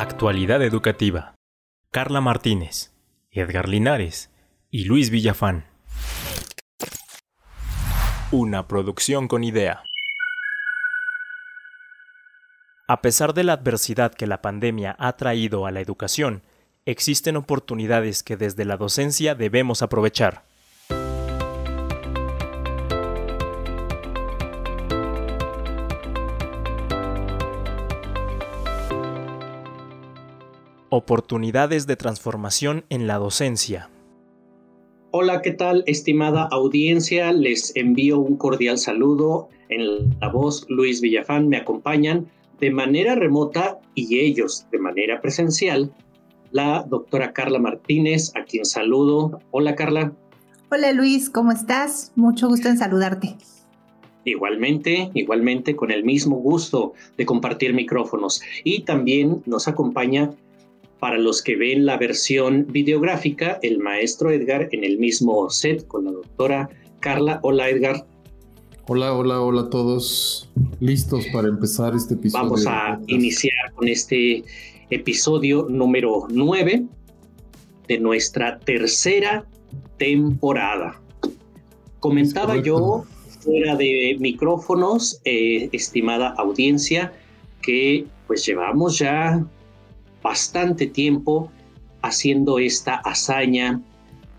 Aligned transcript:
Actualidad 0.00 0.62
Educativa. 0.62 1.34
Carla 1.90 2.20
Martínez, 2.20 2.92
Edgar 3.32 3.68
Linares 3.68 4.30
y 4.70 4.84
Luis 4.84 5.10
Villafán. 5.10 5.66
Una 8.30 8.68
producción 8.68 9.26
con 9.26 9.42
idea. 9.42 9.82
A 12.86 13.02
pesar 13.02 13.34
de 13.34 13.42
la 13.42 13.54
adversidad 13.54 14.14
que 14.14 14.28
la 14.28 14.40
pandemia 14.40 14.94
ha 15.00 15.16
traído 15.16 15.66
a 15.66 15.72
la 15.72 15.80
educación, 15.80 16.44
existen 16.84 17.36
oportunidades 17.36 18.22
que 18.22 18.36
desde 18.36 18.64
la 18.64 18.76
docencia 18.76 19.34
debemos 19.34 19.82
aprovechar. 19.82 20.44
Oportunidades 30.90 31.86
de 31.86 31.96
transformación 31.96 32.86
en 32.88 33.06
la 33.06 33.18
docencia. 33.18 33.90
Hola, 35.10 35.42
¿qué 35.42 35.50
tal, 35.50 35.84
estimada 35.86 36.48
audiencia? 36.50 37.30
Les 37.34 37.76
envío 37.76 38.18
un 38.18 38.38
cordial 38.38 38.78
saludo. 38.78 39.50
En 39.68 40.18
la 40.18 40.30
voz, 40.30 40.64
Luis 40.70 41.02
Villafán 41.02 41.46
me 41.50 41.58
acompañan 41.58 42.30
de 42.58 42.70
manera 42.70 43.16
remota 43.16 43.78
y 43.94 44.18
ellos 44.18 44.66
de 44.72 44.78
manera 44.78 45.20
presencial. 45.20 45.92
La 46.52 46.86
doctora 46.88 47.34
Carla 47.34 47.58
Martínez, 47.58 48.32
a 48.34 48.44
quien 48.44 48.64
saludo. 48.64 49.42
Hola, 49.50 49.74
Carla. 49.74 50.14
Hola, 50.70 50.94
Luis, 50.94 51.28
¿cómo 51.28 51.52
estás? 51.52 52.12
Mucho 52.16 52.48
gusto 52.48 52.68
en 52.68 52.78
saludarte. 52.78 53.36
Igualmente, 54.24 55.10
igualmente, 55.12 55.76
con 55.76 55.90
el 55.90 56.02
mismo 56.04 56.36
gusto 56.36 56.94
de 57.18 57.26
compartir 57.26 57.74
micrófonos. 57.74 58.40
Y 58.64 58.84
también 58.84 59.42
nos 59.44 59.68
acompaña 59.68 60.30
para 60.98 61.18
los 61.18 61.42
que 61.42 61.56
ven 61.56 61.86
la 61.86 61.96
versión 61.96 62.66
videográfica, 62.68 63.58
el 63.62 63.78
maestro 63.78 64.30
Edgar 64.30 64.68
en 64.72 64.84
el 64.84 64.98
mismo 64.98 65.48
set 65.50 65.86
con 65.86 66.04
la 66.04 66.12
doctora 66.12 66.68
Carla. 67.00 67.40
Hola 67.42 67.68
Edgar. 67.68 68.06
Hola, 68.88 69.12
hola, 69.12 69.40
hola 69.40 69.60
a 69.62 69.70
todos. 69.70 70.48
Listos 70.80 71.26
para 71.32 71.48
empezar 71.48 71.94
este 71.94 72.14
episodio. 72.14 72.44
Vamos 72.44 72.66
a 72.66 72.98
iniciar 73.06 73.72
con 73.74 73.86
este 73.86 74.44
episodio 74.90 75.66
número 75.68 76.26
9 76.30 76.86
de 77.86 77.98
nuestra 77.98 78.58
tercera 78.58 79.46
temporada. 79.98 81.00
Comentaba 82.00 82.56
yo 82.56 83.04
fuera 83.40 83.76
de 83.76 84.16
micrófonos, 84.20 85.20
eh, 85.24 85.68
estimada 85.72 86.30
audiencia, 86.30 87.12
que 87.62 88.06
pues 88.26 88.44
llevamos 88.46 88.98
ya 88.98 89.44
bastante 90.28 90.86
tiempo 90.86 91.50
haciendo 92.02 92.58
esta 92.58 92.96
hazaña, 92.96 93.80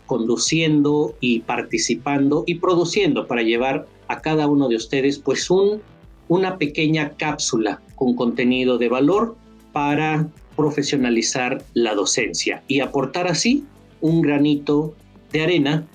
conduciendo 0.06 1.16
y 1.20 1.40
participando 1.40 2.44
y 2.46 2.56
produciendo 2.56 3.26
para 3.26 3.42
llevar 3.42 3.88
a 4.08 4.22
cada 4.22 4.46
uno 4.46 4.70
de 4.70 4.76
ustedes 4.76 5.18
pues 5.18 5.50
un, 5.50 5.82
una 6.28 6.60
pequeña 6.60 7.18
cápsula 7.18 7.82
con 7.96 8.16
contenido 8.16 8.78
de 8.78 8.88
valor 8.88 9.36
para 9.74 10.28
profesionalizar 10.56 11.64
la 11.74 11.96
docencia 11.96 12.62
y 12.68 12.82
aportar 12.82 13.28
así 13.28 13.66
un 14.00 14.22
granito 14.22 14.94
de 15.32 15.42
arena 15.42 15.88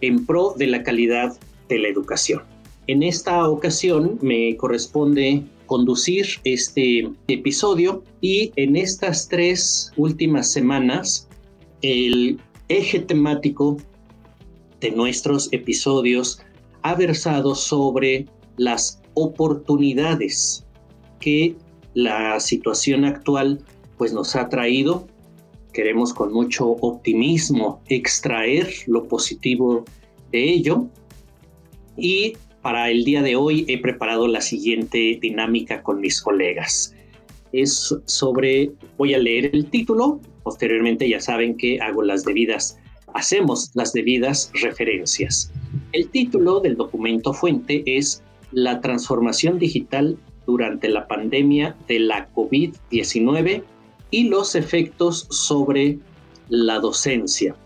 en 0.00 0.24
pro 0.24 0.54
de 0.56 0.68
la 0.68 0.82
calidad 0.82 1.36
de 1.68 1.78
la 1.78 1.88
educación. 1.88 2.40
En 2.86 3.02
esta 3.02 3.46
ocasión 3.50 4.18
me 4.22 4.56
corresponde 4.56 5.42
conducir 5.72 6.26
este 6.44 7.10
episodio 7.28 8.04
y 8.20 8.52
en 8.56 8.76
estas 8.76 9.26
tres 9.26 9.90
últimas 9.96 10.52
semanas 10.52 11.30
el 11.80 12.38
eje 12.68 12.98
temático 12.98 13.78
de 14.80 14.90
nuestros 14.90 15.50
episodios 15.50 16.42
ha 16.82 16.94
versado 16.94 17.54
sobre 17.54 18.26
las 18.58 19.00
oportunidades 19.14 20.66
que 21.20 21.56
la 21.94 22.38
situación 22.38 23.06
actual 23.06 23.64
pues 23.96 24.12
nos 24.12 24.36
ha 24.36 24.50
traído. 24.50 25.06
Queremos 25.72 26.12
con 26.12 26.34
mucho 26.34 26.68
optimismo 26.68 27.80
extraer 27.88 28.68
lo 28.86 29.08
positivo 29.08 29.86
de 30.32 30.52
ello 30.52 30.86
y 31.96 32.34
para 32.62 32.90
el 32.90 33.04
día 33.04 33.22
de 33.22 33.36
hoy 33.36 33.64
he 33.68 33.80
preparado 33.80 34.28
la 34.28 34.40
siguiente 34.40 35.18
dinámica 35.20 35.82
con 35.82 36.00
mis 36.00 36.22
colegas. 36.22 36.94
Es 37.52 37.94
sobre, 38.06 38.70
voy 38.96 39.14
a 39.14 39.18
leer 39.18 39.50
el 39.52 39.66
título, 39.66 40.20
posteriormente 40.44 41.08
ya 41.08 41.20
saben 41.20 41.56
que 41.56 41.80
hago 41.80 42.02
las 42.02 42.24
debidas, 42.24 42.78
hacemos 43.14 43.72
las 43.74 43.92
debidas 43.92 44.50
referencias. 44.62 45.52
El 45.92 46.08
título 46.08 46.60
del 46.60 46.76
documento 46.76 47.34
fuente 47.34 47.82
es 47.84 48.22
La 48.52 48.80
transformación 48.80 49.58
digital 49.58 50.16
durante 50.46 50.88
la 50.88 51.06
pandemia 51.08 51.76
de 51.88 51.98
la 51.98 52.32
COVID-19 52.32 53.62
y 54.10 54.24
los 54.28 54.54
efectos 54.54 55.26
sobre 55.30 55.98
la 56.48 56.78
docencia. 56.78 57.56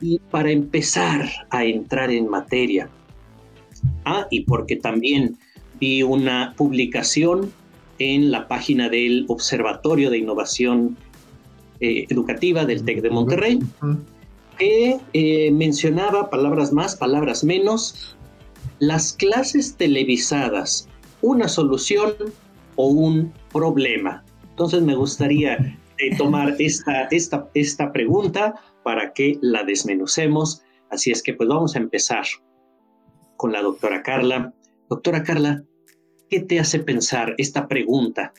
Y 0.00 0.18
para 0.30 0.50
empezar 0.50 1.28
a 1.50 1.64
entrar 1.64 2.10
en 2.10 2.28
materia, 2.28 2.88
Ah, 4.04 4.26
y 4.30 4.40
porque 4.42 4.76
también 4.76 5.36
vi 5.78 6.02
una 6.02 6.54
publicación 6.56 7.52
en 7.98 8.30
la 8.30 8.48
página 8.48 8.88
del 8.88 9.26
Observatorio 9.28 10.10
de 10.10 10.18
Innovación 10.18 10.96
eh, 11.80 12.06
Educativa 12.08 12.64
del 12.64 12.84
TEC 12.84 13.02
de 13.02 13.10
Monterrey, 13.10 13.58
que 14.58 14.98
eh, 15.12 15.50
mencionaba 15.52 16.30
palabras 16.30 16.72
más, 16.72 16.96
palabras 16.96 17.44
menos, 17.44 18.16
las 18.78 19.12
clases 19.12 19.76
televisadas, 19.76 20.88
una 21.22 21.48
solución 21.48 22.12
o 22.76 22.88
un 22.88 23.32
problema. 23.52 24.24
Entonces 24.50 24.82
me 24.82 24.94
gustaría 24.94 25.56
eh, 25.98 26.16
tomar 26.16 26.56
esta, 26.58 27.04
esta, 27.10 27.48
esta 27.54 27.92
pregunta 27.92 28.54
para 28.82 29.12
que 29.12 29.38
la 29.42 29.64
desmenucemos. 29.64 30.62
Así 30.90 31.10
es 31.10 31.22
que 31.22 31.34
pues 31.34 31.48
vamos 31.48 31.76
a 31.76 31.78
empezar 31.78 32.24
con 33.40 33.52
la 33.52 33.62
doctora 33.62 34.02
Carla. 34.02 34.52
Doctora 34.90 35.22
Carla, 35.22 35.64
¿qué 36.28 36.40
te 36.40 36.60
hace 36.60 36.78
pensar 36.78 37.34
esta 37.38 37.68
pregunta? 37.68 38.34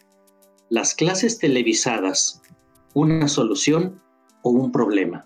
¿Las 0.70 0.94
clases 0.94 1.40
televisadas, 1.40 2.44
una 2.94 3.28
solución 3.28 4.00
o 4.44 4.52
un 4.52 4.72
problema? 4.72 5.26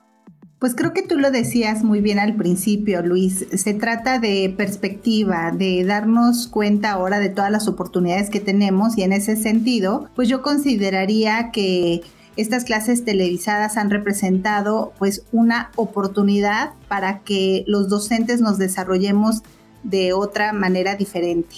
Pues 0.60 0.76
creo 0.76 0.94
que 0.94 1.02
tú 1.02 1.18
lo 1.18 1.30
decías 1.30 1.84
muy 1.84 2.00
bien 2.00 2.20
al 2.20 2.38
principio, 2.38 3.02
Luis. 3.02 3.46
Se 3.52 3.74
trata 3.74 4.18
de 4.18 4.54
perspectiva, 4.56 5.52
de 5.52 5.84
darnos 5.84 6.48
cuenta 6.48 6.92
ahora 6.92 7.20
de 7.20 7.28
todas 7.28 7.52
las 7.52 7.68
oportunidades 7.68 8.30
que 8.30 8.40
tenemos 8.40 8.98
y 8.98 9.04
en 9.04 9.12
ese 9.12 9.36
sentido, 9.36 10.10
pues 10.16 10.30
yo 10.30 10.42
consideraría 10.42 11.52
que 11.52 12.02
estas 12.38 12.64
clases 12.64 13.04
televisadas 13.04 13.76
han 13.76 13.90
representado 13.90 14.94
pues 15.00 15.26
una 15.34 15.72
oportunidad 15.76 16.72
para 16.88 17.20
que 17.24 17.66
los 17.68 17.90
docentes 17.90 18.40
nos 18.40 18.58
desarrollemos 18.58 19.44
de 19.86 20.14
otra 20.14 20.52
manera 20.52 20.96
diferente. 20.96 21.58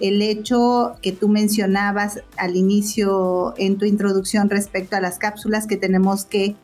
El 0.00 0.20
hecho 0.22 0.96
que 1.00 1.12
tú 1.12 1.28
mencionabas 1.28 2.20
al 2.36 2.56
inicio 2.56 3.54
en 3.56 3.78
tu 3.78 3.84
introducción 3.84 4.50
respecto 4.50 4.96
a 4.96 5.00
las 5.00 5.18
cápsulas 5.18 5.66
que 5.66 5.76
tenemos 5.76 6.24
que, 6.24 6.56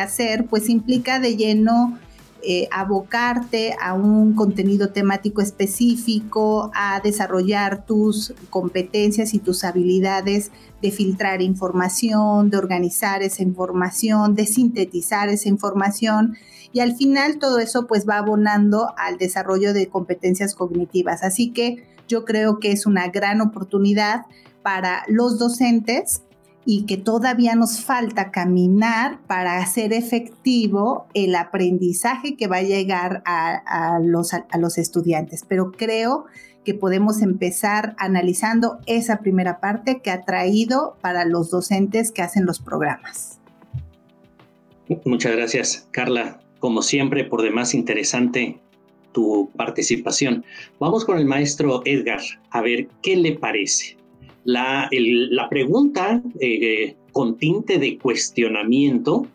hacer, 0.00 0.46
pues 0.46 0.68
implica 0.68 1.20
de 1.20 1.36
lleno 1.36 1.96
eh, 2.42 2.66
abocarte 2.72 3.76
a 3.80 3.94
un 3.94 4.34
contenido 4.34 4.88
temático 4.88 5.40
específico, 5.40 6.72
a 6.74 7.00
desarrollar 7.00 7.86
tus 7.86 8.34
competencias 8.50 9.34
y 9.34 9.38
tus 9.38 9.62
habilidades 9.62 10.50
de 10.82 10.90
filtrar 10.90 11.42
información, 11.42 12.50
de 12.50 12.56
organizar 12.56 13.22
esa 13.22 13.44
información, 13.44 14.34
de 14.34 14.46
sintetizar 14.46 15.28
esa 15.28 15.48
información 15.48 16.36
y 16.72 16.80
al 16.80 16.96
final 16.96 17.38
todo 17.38 17.58
eso 17.58 17.86
pues 17.86 18.08
va 18.08 18.18
abonando 18.18 18.94
al 18.96 19.18
desarrollo 19.18 19.72
de 19.72 19.88
competencias 19.88 20.54
cognitivas. 20.54 21.22
Así 21.22 21.52
que 21.52 21.86
yo 22.08 22.24
creo 22.24 22.58
que 22.58 22.72
es 22.72 22.86
una 22.86 23.08
gran 23.08 23.40
oportunidad 23.40 24.22
para 24.62 25.04
los 25.08 25.38
docentes 25.38 26.22
y 26.64 26.86
que 26.86 26.96
todavía 26.96 27.56
nos 27.56 27.80
falta 27.80 28.30
caminar 28.30 29.18
para 29.26 29.58
hacer 29.58 29.92
efectivo 29.92 31.06
el 31.12 31.34
aprendizaje 31.34 32.36
que 32.36 32.46
va 32.46 32.58
a 32.58 32.62
llegar 32.62 33.22
a, 33.26 33.98
los, 34.00 34.32
a 34.32 34.58
los 34.58 34.78
estudiantes. 34.78 35.44
Pero 35.46 35.72
creo 35.72 36.26
que 36.64 36.74
podemos 36.74 37.20
empezar 37.20 37.96
analizando 37.98 38.78
esa 38.86 39.18
primera 39.18 39.58
parte 39.58 40.00
que 40.00 40.12
ha 40.12 40.22
traído 40.22 40.96
para 41.00 41.24
los 41.24 41.50
docentes 41.50 42.12
que 42.12 42.22
hacen 42.22 42.46
los 42.46 42.60
programas. 42.60 43.40
Muchas 45.04 45.32
gracias, 45.32 45.88
Carla 45.90 46.41
como 46.62 46.80
siempre, 46.80 47.24
por 47.24 47.42
demás 47.42 47.74
interesante 47.74 48.56
tu 49.10 49.50
participación. 49.56 50.44
Vamos 50.78 51.04
con 51.04 51.18
el 51.18 51.26
maestro 51.26 51.82
Edgar, 51.84 52.20
a 52.50 52.62
ver 52.62 52.86
qué 53.02 53.16
le 53.16 53.32
parece. 53.32 53.96
La, 54.44 54.88
la 54.92 55.48
pregunta 55.48 56.22
eh, 56.38 56.94
con 57.10 57.36
tinte 57.36 57.78
de 57.78 57.98
cuestionamiento, 57.98 59.26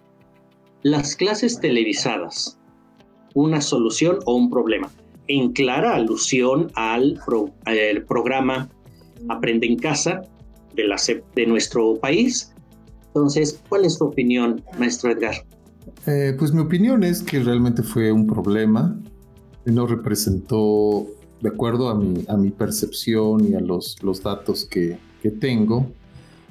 las 0.83 1.17
clases 1.17 1.59
televisadas, 1.59 2.57
una 3.33 3.59
solución 3.59 4.19
o 4.25 4.35
un 4.35 4.49
problema, 4.49 4.89
en 5.27 5.51
clara 5.51 5.95
alusión 5.95 6.71
al 6.75 7.19
programa 8.07 8.69
Aprende 9.27 9.67
en 9.67 9.75
Casa 9.75 10.21
de, 10.75 10.87
la, 10.87 10.95
de 11.35 11.45
nuestro 11.45 11.95
país. 11.95 12.53
Entonces, 13.07 13.61
¿cuál 13.67 13.83
es 13.83 13.97
tu 13.97 14.05
opinión, 14.05 14.63
maestro 14.79 15.11
Edgar? 15.11 15.35
Eh, 16.07 16.35
pues 16.39 16.53
mi 16.53 16.61
opinión 16.61 17.03
es 17.03 17.21
que 17.21 17.39
realmente 17.39 17.83
fue 17.83 18.13
un 18.13 18.25
problema, 18.25 18.97
no 19.65 19.85
representó, 19.85 21.05
de 21.41 21.49
acuerdo 21.49 21.89
a 21.89 21.95
mi, 21.95 22.23
a 22.29 22.37
mi 22.37 22.49
percepción 22.49 23.45
y 23.45 23.55
a 23.55 23.59
los, 23.59 24.01
los 24.01 24.23
datos 24.23 24.63
que, 24.63 24.97
que 25.21 25.31
tengo, 25.31 25.91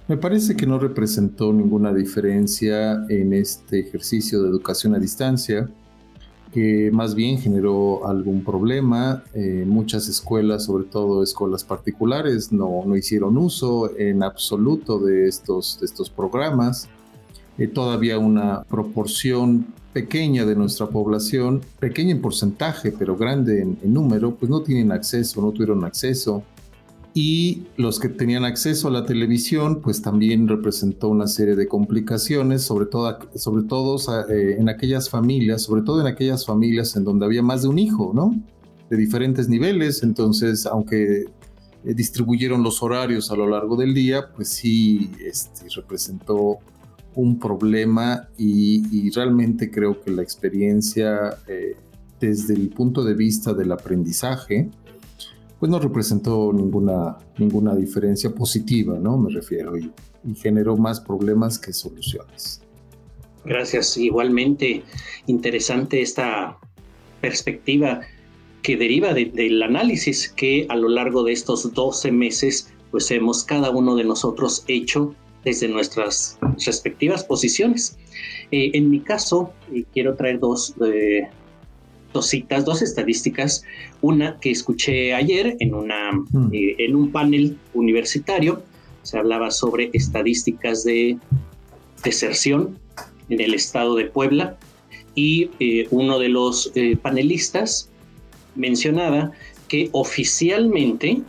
me 0.08 0.18
parece 0.18 0.54
que 0.54 0.66
no 0.66 0.78
representó 0.78 1.52
ninguna 1.52 1.92
diferencia 1.92 3.04
en 3.08 3.32
este 3.32 3.80
ejercicio 3.80 4.42
de 4.42 4.50
educación 4.50 4.94
a 4.94 4.98
distancia, 4.98 5.68
que 6.52 6.90
más 6.92 7.14
bien 7.14 7.38
generó 7.38 8.06
algún 8.06 8.44
problema. 8.44 9.24
Eh, 9.34 9.64
muchas 9.66 10.06
escuelas, 10.06 10.66
sobre 10.66 10.84
todo 10.84 11.24
escuelas 11.24 11.64
particulares, 11.64 12.52
no, 12.52 12.84
no 12.86 12.94
hicieron 12.94 13.36
uso 13.36 13.90
en 13.98 14.22
absoluto 14.22 14.98
de 14.98 15.26
estos, 15.26 15.78
de 15.80 15.86
estos 15.86 16.08
programas. 16.08 16.88
Eh, 17.58 17.68
todavía 17.68 18.18
una 18.18 18.62
proporción 18.64 19.66
pequeña 19.96 20.44
de 20.44 20.54
nuestra 20.54 20.88
población, 20.88 21.62
pequeña 21.80 22.10
en 22.10 22.20
porcentaje, 22.20 22.92
pero 22.92 23.16
grande 23.16 23.62
en, 23.62 23.78
número, 23.94 24.34
pues 24.34 24.50
no 24.50 24.60
tienen 24.60 24.92
acceso, 24.92 25.40
no 25.40 25.52
tuvieron 25.52 25.84
acceso. 25.84 26.42
Y 27.14 27.62
los 27.78 27.98
que 27.98 28.10
tenían 28.10 28.44
acceso 28.44 28.88
a 28.88 28.90
la 28.90 29.06
televisión, 29.06 29.80
pues 29.80 30.02
también 30.02 30.48
representó 30.48 31.08
una 31.08 31.26
serie 31.26 31.56
de 31.56 31.66
complicaciones, 31.66 32.62
sobre 32.62 32.84
todo, 32.84 33.18
sobre 33.36 33.62
todo 33.66 33.96
eh, 34.28 34.56
en 34.58 34.68
aquellas 34.68 35.08
familias, 35.08 35.62
sobre 35.62 35.80
todo 35.80 36.02
en 36.02 36.08
aquellas 36.08 36.44
familias 36.44 36.94
en 36.94 37.04
donde 37.04 37.24
había 37.24 37.42
más 37.42 37.62
de 37.62 37.68
un 37.68 37.78
hijo, 37.78 38.12
¿no? 38.14 38.38
De 38.90 38.98
diferentes 38.98 39.48
niveles. 39.48 40.02
Entonces, 40.02 40.66
aunque 40.66 41.20
eh, 41.22 41.94
distribuyeron 41.94 42.62
los 42.62 42.82
horarios 42.82 43.30
a 43.30 43.34
lo 43.34 43.48
largo 43.48 43.76
del 43.76 43.94
día, 43.94 44.28
pues 44.36 44.50
sí 44.50 45.10
este, 45.24 45.68
representó 45.74 46.58
un 47.16 47.38
problema 47.38 48.28
y, 48.36 49.10
realmente 49.10 49.70
creo 49.70 50.00
que 50.02 50.10
la 50.10 50.22
experiencia 50.22 51.38
eh, 51.48 51.74
desde 52.20 52.54
el 52.54 52.68
punto 52.68 53.02
de 53.02 53.14
vista 53.14 53.54
del 53.54 53.72
aprendizaje, 53.72 54.68
pues 55.58 55.70
no 55.70 55.78
representó 55.78 56.52
ninguna, 56.52 57.16
ninguna 57.38 57.74
diferencia 57.74 58.30
positiva, 58.30 58.98
¿no? 58.98 59.16
Me 59.16 59.32
refiero, 59.32 59.76
y, 59.76 59.90
generó 60.34 60.76
más 60.76 61.00
problemas 61.00 61.58
que 61.58 61.72
soluciones. 61.72 62.60
Gracias. 63.44 63.96
Igualmente 63.96 64.82
interesante 65.26 66.02
esta 66.02 66.58
perspectiva 67.20 68.00
que 68.62 68.76
deriva 68.76 69.14
del 69.14 69.62
análisis 69.62 70.28
que 70.28 70.66
a 70.68 70.74
lo 70.74 70.88
largo 70.88 71.22
de 71.22 71.32
estos 71.32 71.72
12 71.72 72.10
meses 72.10 72.72
pues 72.90 73.08
hemos 73.12 73.44
cada 73.44 73.70
uno 73.70 73.94
de 73.94 74.02
nosotros 74.02 74.64
hecho 74.66 75.14
desde 75.46 75.68
nuestras 75.68 76.36
respectivas 76.66 77.22
posiciones. 77.22 77.96
Eh, 78.50 78.72
en 78.74 78.90
mi 78.90 78.98
caso, 78.98 79.52
eh, 79.72 79.84
quiero 79.92 80.16
traer 80.16 80.40
dos, 80.40 80.74
eh, 80.84 81.28
dos 82.12 82.26
citas, 82.26 82.64
dos 82.64 82.82
estadísticas. 82.82 83.62
Una 84.02 84.38
que 84.40 84.50
escuché 84.50 85.14
ayer 85.14 85.56
en, 85.60 85.72
una, 85.72 86.12
mm. 86.12 86.50
en 86.52 86.96
un 86.96 87.12
panel 87.12 87.56
universitario. 87.74 88.60
Se 89.04 89.18
hablaba 89.18 89.52
sobre 89.52 89.88
estadísticas 89.92 90.82
de 90.82 91.16
deserción 92.02 92.76
en 93.28 93.40
el 93.40 93.54
estado 93.54 93.94
de 93.94 94.06
Puebla 94.06 94.58
y 95.14 95.48
uno 95.90 96.18
de 96.18 96.28
los 96.28 96.72
panelistas 97.02 97.88
mencionaba 98.56 99.32
que 99.68 99.88
oficialmente 99.92 101.22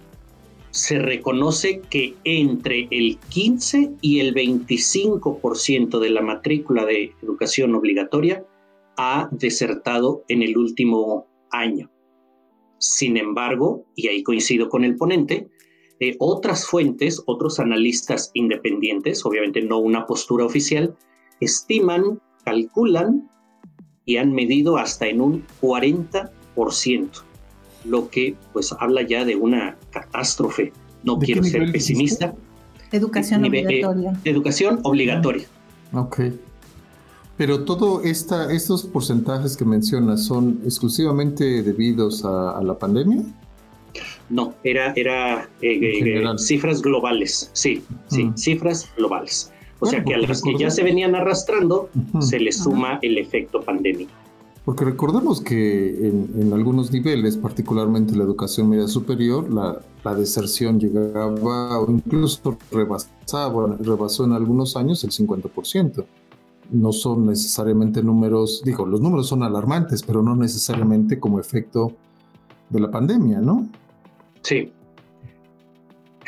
se 0.78 1.00
reconoce 1.00 1.82
que 1.90 2.14
entre 2.24 2.88
el 2.92 3.18
15 3.18 3.94
y 4.00 4.20
el 4.20 4.36
25% 4.36 5.98
de 5.98 6.10
la 6.12 6.22
matrícula 6.22 6.86
de 6.86 7.16
educación 7.24 7.74
obligatoria 7.74 8.46
ha 8.96 9.28
desertado 9.32 10.24
en 10.28 10.44
el 10.44 10.56
último 10.56 11.26
año. 11.50 11.90
Sin 12.78 13.18
embargo, 13.18 13.86
y 13.96 14.08
ahí 14.08 14.22
coincido 14.22 14.70
con 14.70 14.84
el 14.84 14.98
ponente, 14.98 15.50
eh, 16.00 16.16
otras 16.20 16.68
fuentes, 16.68 17.24
otros 17.26 17.60
analistas 17.60 18.30
independientes, 18.36 19.26
obviamente 19.26 19.64
no 19.64 19.80
una 19.80 20.06
postura 20.06 20.46
oficial, 20.46 20.96
estiman, 21.40 22.22
calculan 22.46 23.28
y 24.06 24.18
han 24.18 24.32
medido 24.32 24.78
hasta 24.78 25.08
en 25.08 25.22
un 25.22 25.44
40% 25.60 27.27
lo 27.88 28.10
que 28.10 28.36
pues 28.54 28.74
habla 28.80 29.01
ya 29.01 29.25
de 29.25 29.36
una 29.36 29.78
catástrofe. 29.92 30.72
No 31.04 31.18
quiero 31.19 31.44
ser 31.44 31.72
pesimista. 31.72 32.34
Educación 32.92 33.44
obligatoria. 33.44 34.13
educación 34.24 34.80
obligatoria. 34.84 35.45
Ok. 35.94 36.22
Pero 37.38 37.63
todo 37.66 38.01
esta, 38.04 38.51
estos 38.51 38.84
porcentajes 38.84 39.56
que 39.56 39.63
mencionas 39.63 40.25
son 40.25 40.60
exclusivamente 40.63 41.62
debidos 41.62 42.25
a, 42.25 42.60
la 42.63 42.78
pandemia? 42.78 43.24
No, 44.30 44.56
era, 44.63 44.92
era 44.95 45.48
eh, 45.62 46.01
eh, 46.04 46.24
cifras 46.38 46.81
globales, 46.81 47.50
sí, 47.54 47.83
sí, 48.07 48.25
mm. 48.25 48.38
cifras 48.38 48.90
globales. 48.98 49.51
O 49.80 49.86
sea 49.86 50.04
que 50.04 50.16
a 50.16 50.18
las 50.18 50.42
que 50.42 50.57
ya 50.57 50.72
se 50.72 50.83
venían 50.83 51.13
arrastrando 51.13 51.90
se 52.19 52.40
le 52.40 52.51
suma 52.51 52.98
el 53.04 53.19
efecto 53.19 53.62
pandémico. 53.62 54.12
Porque 54.68 54.84
recordemos 54.84 55.40
que 55.40 56.10
en, 56.10 56.52
algunos 56.52 56.92
niveles, 56.92 57.38
particularmente 57.38 58.18
la 58.18 58.25
educación 58.25 58.68
media 58.68 58.90
superior, 58.90 59.50
la, 59.50 59.81
deserción 60.14 60.78
llegaba 60.78 61.80
o 61.80 61.90
incluso 61.90 62.58
rebasaba, 62.69 63.78
rebasó 63.80 64.25
en 64.25 64.34
algunos 64.34 64.75
años 64.75 65.06
el 65.06 65.12
50%. 65.12 66.06
No 66.72 66.92
son 66.92 67.28
necesariamente 67.28 68.04
números, 68.04 68.62
digo, 68.66 68.86
los 68.86 69.00
números 69.00 69.30
son 69.30 69.44
alarmantes, 69.44 70.04
pero 70.04 70.22
no 70.22 70.36
necesariamente 70.36 71.18
como 71.18 71.40
efecto 71.40 71.94
de 72.69 72.81
la 72.81 72.92
pandemia, 72.92 73.40
¿no? 73.40 73.69
Sí. 74.42 74.74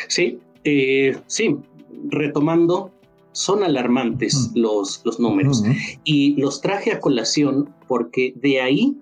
Sí, 0.07 0.39
eh, 0.63 1.19
sí, 1.27 1.57
retomando, 2.05 2.91
son 3.31 3.63
alarmantes 3.63 4.51
los, 4.55 5.01
los 5.05 5.19
números. 5.19 5.63
Y 6.03 6.35
los 6.41 6.61
traje 6.61 6.91
a 6.91 6.99
colación 6.99 7.73
porque 7.87 8.33
de 8.35 8.61
ahí 8.61 8.97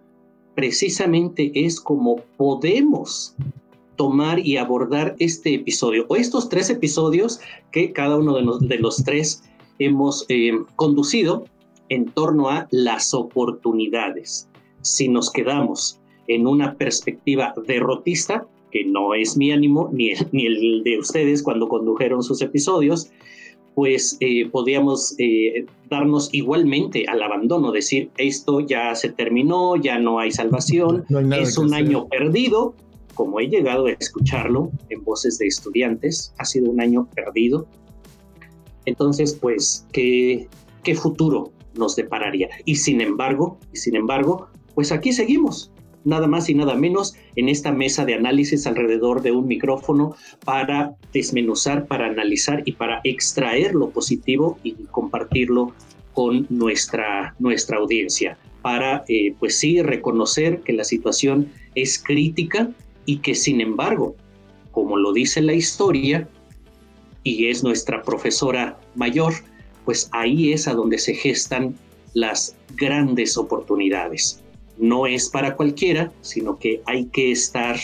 precisamente 0.55 1.51
es 1.53 1.79
como 1.79 2.17
podemos 2.37 3.35
tomar 3.95 4.39
y 4.39 4.57
abordar 4.57 5.15
este 5.19 5.55
episodio 5.55 6.05
o 6.07 6.15
estos 6.15 6.49
tres 6.49 6.69
episodios 6.69 7.39
que 7.71 7.91
cada 7.91 8.17
uno 8.17 8.35
de 8.35 8.43
los, 8.43 8.67
de 8.67 8.77
los 8.77 9.03
tres 9.03 9.43
hemos 9.79 10.25
eh, 10.29 10.53
conducido 10.75 11.45
en 11.89 12.05
torno 12.05 12.49
a 12.49 12.67
las 12.71 13.13
oportunidades. 13.13 14.49
Si 14.81 15.07
nos 15.07 15.31
quedamos 15.31 15.99
en 16.27 16.47
una 16.47 16.75
perspectiva 16.75 17.53
derrotista, 17.65 18.45
que 18.71 18.83
no 18.85 19.13
es 19.13 19.37
mi 19.37 19.51
ánimo 19.51 19.89
ni 19.93 20.11
ni 20.31 20.45
el 20.45 20.83
de 20.83 20.99
ustedes 20.99 21.41
cuando 21.41 21.67
condujeron 21.69 22.21
sus 22.21 22.41
episodios, 22.41 23.09
pues 23.77 24.17
eh, 24.21 24.49
podíamos 24.49 25.13
eh, 25.19 25.67
darnos 25.87 26.33
igualmente 26.33 27.05
al 27.07 27.21
abandono, 27.21 27.71
decir, 27.71 28.09
esto 28.17 28.59
ya 28.59 28.95
se 28.95 29.09
terminó, 29.09 29.75
ya 29.75 29.99
no 29.99 30.17
hay 30.17 30.31
salvación, 30.31 31.05
es 31.39 31.59
un 31.59 31.75
año 31.75 32.07
perdido, 32.07 32.73
como 33.13 33.39
he 33.39 33.47
llegado 33.47 33.85
a 33.85 33.91
escucharlo 33.91 34.71
en 34.89 35.03
voces 35.03 35.37
de 35.37 35.45
estudiantes, 35.45 36.33
ha 36.39 36.45
sido 36.45 36.71
un 36.71 36.81
año 36.81 37.07
perdido. 37.13 37.67
Entonces, 38.85 39.37
pues, 39.39 39.85
¿qué, 39.93 40.47
qué 40.81 40.95
futuro 40.95 41.51
nos 41.75 41.95
depararía? 41.95 42.49
Y 42.65 42.77
sin 42.77 42.99
embargo, 42.99 43.59
y 43.71 43.77
sin 43.77 43.95
embargo, 43.95 44.47
pues 44.73 44.91
aquí 44.91 45.13
seguimos, 45.13 45.71
nada 46.03 46.27
más 46.27 46.49
y 46.49 46.53
nada 46.53 46.75
menos 46.75 47.15
en 47.35 47.49
esta 47.49 47.71
mesa 47.71 48.05
de 48.05 48.13
análisis 48.13 48.65
alrededor 48.67 49.21
de 49.21 49.31
un 49.31 49.47
micrófono 49.47 50.15
para 50.45 50.95
desmenuzar, 51.13 51.87
para 51.87 52.07
analizar 52.07 52.61
y 52.65 52.73
para 52.73 53.01
extraer 53.03 53.73
lo 53.73 53.89
positivo 53.89 54.57
y 54.63 54.73
compartirlo 54.91 55.73
con 56.13 56.47
nuestra, 56.49 57.35
nuestra 57.39 57.77
audiencia, 57.77 58.37
para 58.61 59.03
eh, 59.07 59.35
pues 59.39 59.59
sí 59.59 59.81
reconocer 59.81 60.61
que 60.61 60.73
la 60.73 60.83
situación 60.83 61.51
es 61.75 62.01
crítica 62.01 62.71
y 63.05 63.19
que 63.19 63.35
sin 63.35 63.61
embargo, 63.61 64.15
como 64.71 64.97
lo 64.97 65.13
dice 65.13 65.41
la 65.41 65.53
historia, 65.53 66.27
y 67.23 67.47
es 67.47 67.61
nuestra 67.61 68.03
profesora 68.03 68.79
mayor, 68.95 69.33
pues 69.83 70.09
ahí 70.13 70.53
es 70.53 70.67
a 70.67 70.73
donde 70.73 70.97
se 70.97 71.13
gestan 71.13 71.75
las 72.13 72.55
grandes 72.77 73.37
oportunidades 73.37 74.41
no 74.77 75.07
es 75.07 75.29
para 75.29 75.55
cualquiera, 75.55 76.11
sino 76.21 76.57
que 76.57 76.81
hay 76.85 77.05
que 77.05 77.31
estar 77.31 77.77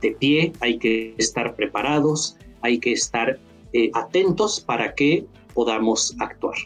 de 0.00 0.12
pie, 0.12 0.52
hay 0.60 0.78
que 0.78 1.14
estar 1.18 1.54
preparados, 1.54 2.36
hay 2.62 2.78
que 2.78 2.92
estar 2.92 3.38
eh, 3.72 3.90
atentos 3.94 4.60
para 4.60 4.94
que 4.94 5.26
podamos 5.54 6.14
actuar. 6.18 6.56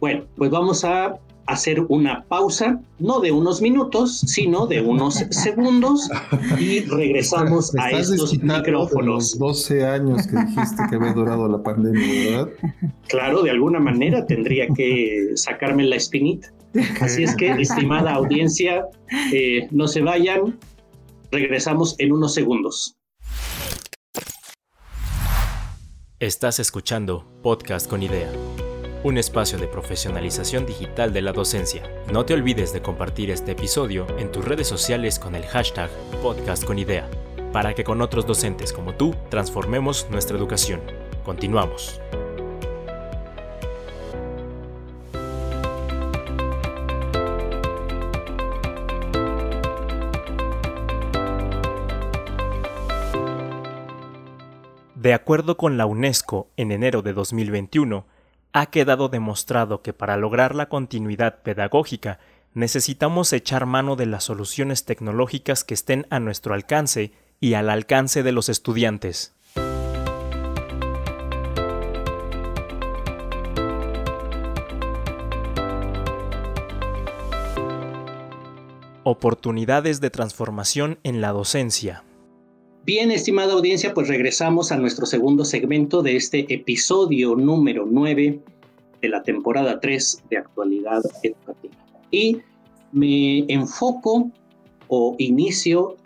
Bueno, 0.00 0.24
pues 0.36 0.50
vamos 0.50 0.84
a 0.84 1.18
hacer 1.46 1.80
una 1.88 2.24
pausa, 2.24 2.80
no 2.98 3.20
de 3.20 3.32
unos 3.32 3.60
minutos, 3.60 4.20
sino 4.20 4.66
de 4.66 4.80
unos 4.80 5.14
segundos 5.30 6.08
y 6.58 6.80
regresamos 6.88 7.74
a 7.76 7.90
estos 7.90 8.38
micrófonos. 8.38 9.36
Los 9.38 9.38
12 9.38 9.84
años 9.86 10.26
que 10.26 10.36
dijiste 10.36 10.82
que 10.88 10.96
había 10.96 11.12
durado 11.12 11.48
la 11.48 11.62
pandemia, 11.62 12.30
¿verdad? 12.30 12.48
Claro, 13.08 13.42
de 13.42 13.50
alguna 13.50 13.80
manera 13.80 14.26
tendría 14.26 14.68
que 14.68 15.32
sacarme 15.34 15.84
la 15.84 15.96
espinita. 15.96 16.52
Así 17.00 17.24
es 17.24 17.34
que, 17.34 17.50
estimada 17.50 18.12
audiencia, 18.12 18.86
eh, 19.32 19.66
no 19.70 19.88
se 19.88 20.02
vayan, 20.02 20.58
regresamos 21.32 21.96
en 21.98 22.12
unos 22.12 22.34
segundos. 22.34 22.96
Estás 26.20 26.60
escuchando 26.60 27.24
Podcast 27.42 27.88
con 27.88 28.02
Idea 28.02 28.30
un 29.02 29.16
espacio 29.16 29.58
de 29.58 29.66
profesionalización 29.66 30.66
digital 30.66 31.12
de 31.12 31.22
la 31.22 31.32
docencia. 31.32 31.82
No 32.12 32.26
te 32.26 32.34
olvides 32.34 32.72
de 32.72 32.82
compartir 32.82 33.30
este 33.30 33.52
episodio 33.52 34.06
en 34.18 34.30
tus 34.30 34.44
redes 34.44 34.68
sociales 34.68 35.18
con 35.18 35.34
el 35.34 35.46
hashtag 35.46 35.90
Podcast 36.22 36.64
con 36.64 36.78
Idea, 36.78 37.08
para 37.52 37.74
que 37.74 37.84
con 37.84 38.02
otros 38.02 38.26
docentes 38.26 38.72
como 38.72 38.94
tú 38.94 39.14
transformemos 39.30 40.06
nuestra 40.10 40.36
educación. 40.36 40.80
Continuamos. 41.24 42.00
De 54.94 55.14
acuerdo 55.14 55.56
con 55.56 55.78
la 55.78 55.86
UNESCO, 55.86 56.50
en 56.58 56.72
enero 56.72 57.00
de 57.00 57.14
2021, 57.14 58.04
ha 58.52 58.66
quedado 58.66 59.08
demostrado 59.08 59.82
que 59.82 59.92
para 59.92 60.16
lograr 60.16 60.54
la 60.54 60.68
continuidad 60.68 61.42
pedagógica 61.42 62.18
necesitamos 62.52 63.32
echar 63.32 63.64
mano 63.66 63.94
de 63.94 64.06
las 64.06 64.24
soluciones 64.24 64.84
tecnológicas 64.84 65.62
que 65.62 65.74
estén 65.74 66.06
a 66.10 66.18
nuestro 66.18 66.54
alcance 66.54 67.12
y 67.38 67.54
al 67.54 67.70
alcance 67.70 68.22
de 68.22 68.32
los 68.32 68.48
estudiantes. 68.48 69.34
Oportunidades 79.02 80.00
de 80.00 80.10
transformación 80.10 80.98
en 81.04 81.20
la 81.20 81.32
docencia. 81.32 82.04
Bien, 82.92 83.12
estimada 83.12 83.52
audiencia, 83.52 83.94
pues 83.94 84.08
regresamos 84.08 84.72
a 84.72 84.76
nuestro 84.76 85.06
segundo 85.06 85.44
segmento 85.44 86.02
de 86.02 86.16
este 86.16 86.52
episodio 86.52 87.36
número 87.36 87.86
9 87.88 88.40
de 89.00 89.08
la 89.08 89.22
temporada 89.22 89.78
3 89.78 90.24
de 90.28 90.38
actualidad 90.38 91.00
educativa. 91.22 91.76
Y 92.10 92.38
me 92.90 93.44
enfoco 93.46 94.32
o 94.88 95.14
inicio 95.18 95.98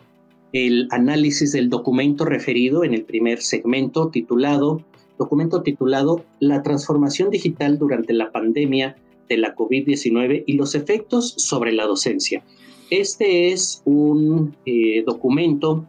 el 0.52 0.86
análisis 0.90 1.52
del 1.52 1.70
documento 1.70 2.26
referido 2.26 2.84
en 2.84 2.92
el 2.92 3.04
primer 3.04 3.40
segmento 3.40 4.10
titulado, 4.10 4.82
documento 5.16 5.62
titulado 5.62 6.22
La 6.38 6.62
transformación 6.62 7.30
digital 7.30 7.78
durante 7.78 8.12
la 8.12 8.30
pandemia 8.30 8.94
de 9.30 9.38
la 9.38 9.56
COVID-19 9.56 10.44
y 10.46 10.52
los 10.52 10.74
efectos 10.74 11.32
sobre 11.38 11.72
la 11.72 11.86
docencia. 11.86 12.44
Este 12.90 13.52
es 13.52 13.80
un 13.86 14.54
eh, 14.66 15.02
documento 15.06 15.86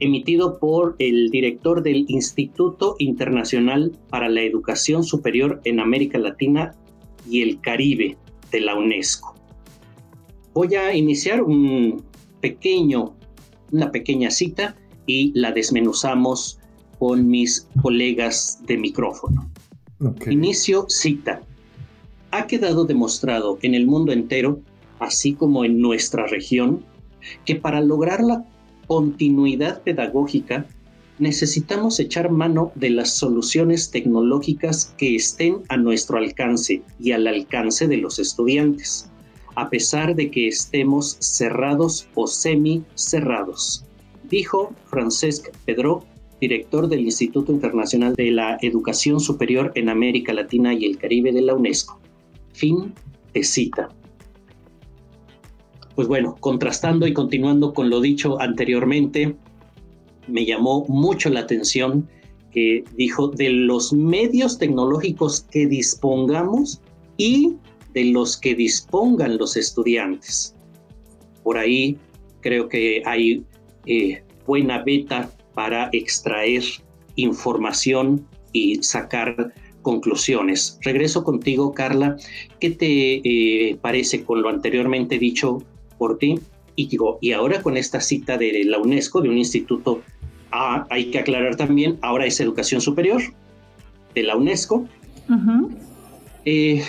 emitido 0.00 0.58
por 0.58 0.96
el 0.98 1.30
director 1.30 1.82
del 1.82 2.06
Instituto 2.08 2.96
Internacional 2.98 3.92
para 4.08 4.28
la 4.28 4.42
Educación 4.42 5.04
Superior 5.04 5.60
en 5.64 5.78
América 5.78 6.18
Latina 6.18 6.74
y 7.28 7.42
el 7.42 7.60
Caribe 7.60 8.16
de 8.50 8.60
la 8.60 8.74
UNESCO. 8.74 9.34
Voy 10.54 10.74
a 10.74 10.94
iniciar 10.94 11.42
un 11.42 12.02
pequeño, 12.40 13.14
una 13.70 13.92
pequeña 13.92 14.30
cita 14.30 14.74
y 15.06 15.32
la 15.38 15.52
desmenuzamos 15.52 16.58
con 16.98 17.28
mis 17.28 17.68
colegas 17.82 18.60
de 18.66 18.76
micrófono. 18.76 19.50
Inicio 20.28 20.86
cita. 20.88 21.42
Ha 22.30 22.46
quedado 22.46 22.84
demostrado 22.84 23.58
en 23.62 23.74
el 23.74 23.86
mundo 23.86 24.12
entero, 24.12 24.60
así 24.98 25.34
como 25.34 25.64
en 25.64 25.80
nuestra 25.80 26.26
región, 26.26 26.84
que 27.44 27.56
para 27.56 27.80
lograr 27.80 28.22
la 28.22 28.44
continuidad 28.90 29.84
pedagógica, 29.84 30.66
necesitamos 31.20 32.00
echar 32.00 32.28
mano 32.28 32.72
de 32.74 32.90
las 32.90 33.14
soluciones 33.14 33.92
tecnológicas 33.92 34.92
que 34.98 35.14
estén 35.14 35.58
a 35.68 35.76
nuestro 35.76 36.18
alcance 36.18 36.82
y 36.98 37.12
al 37.12 37.28
alcance 37.28 37.86
de 37.86 37.98
los 37.98 38.18
estudiantes, 38.18 39.08
a 39.54 39.70
pesar 39.70 40.16
de 40.16 40.32
que 40.32 40.48
estemos 40.48 41.16
cerrados 41.20 42.08
o 42.16 42.26
semi 42.26 42.82
cerrados, 42.96 43.84
dijo 44.28 44.74
Francesc 44.86 45.50
Pedro, 45.66 46.04
director 46.40 46.88
del 46.88 47.02
Instituto 47.02 47.52
Internacional 47.52 48.16
de 48.16 48.32
la 48.32 48.58
Educación 48.60 49.20
Superior 49.20 49.70
en 49.76 49.88
América 49.88 50.32
Latina 50.32 50.74
y 50.74 50.84
el 50.84 50.98
Caribe 50.98 51.30
de 51.30 51.42
la 51.42 51.54
UNESCO. 51.54 52.00
Fin 52.54 52.92
de 53.34 53.44
cita 53.44 53.88
pues 55.94 56.08
bueno, 56.08 56.36
contrastando 56.40 57.06
y 57.06 57.12
continuando 57.12 57.72
con 57.72 57.90
lo 57.90 58.00
dicho 58.00 58.40
anteriormente, 58.40 59.36
me 60.28 60.44
llamó 60.44 60.84
mucho 60.88 61.28
la 61.30 61.40
atención 61.40 62.08
que 62.50 62.84
dijo 62.96 63.28
de 63.28 63.50
los 63.50 63.92
medios 63.92 64.58
tecnológicos 64.58 65.42
que 65.50 65.66
dispongamos 65.66 66.80
y 67.16 67.56
de 67.92 68.06
los 68.06 68.36
que 68.36 68.54
dispongan 68.54 69.38
los 69.38 69.56
estudiantes. 69.56 70.54
Por 71.42 71.58
ahí 71.58 71.98
creo 72.40 72.68
que 72.68 73.02
hay 73.04 73.44
eh, 73.86 74.22
buena 74.46 74.82
beta 74.82 75.30
para 75.54 75.90
extraer 75.92 76.62
información 77.16 78.26
y 78.52 78.82
sacar 78.82 79.52
conclusiones. 79.82 80.78
Regreso 80.82 81.24
contigo, 81.24 81.72
Carla. 81.72 82.16
¿Qué 82.58 82.70
te 82.70 83.20
eh, 83.24 83.76
parece 83.80 84.24
con 84.24 84.42
lo 84.42 84.48
anteriormente 84.48 85.18
dicho 85.18 85.62
por 86.00 86.16
ti. 86.16 86.40
Y 86.76 86.86
digo, 86.86 87.18
y 87.20 87.32
ahora 87.32 87.62
con 87.62 87.76
esta 87.76 88.00
cita 88.00 88.38
de 88.38 88.64
la 88.64 88.78
UNESCO, 88.78 89.20
de 89.20 89.28
un 89.28 89.36
instituto, 89.36 90.00
ah, 90.50 90.86
hay 90.88 91.10
que 91.10 91.18
aclarar 91.18 91.56
también, 91.56 91.98
ahora 92.00 92.24
es 92.24 92.40
educación 92.40 92.80
superior 92.80 93.20
de 94.14 94.22
la 94.22 94.34
UNESCO, 94.34 94.88
eh, 96.46 96.82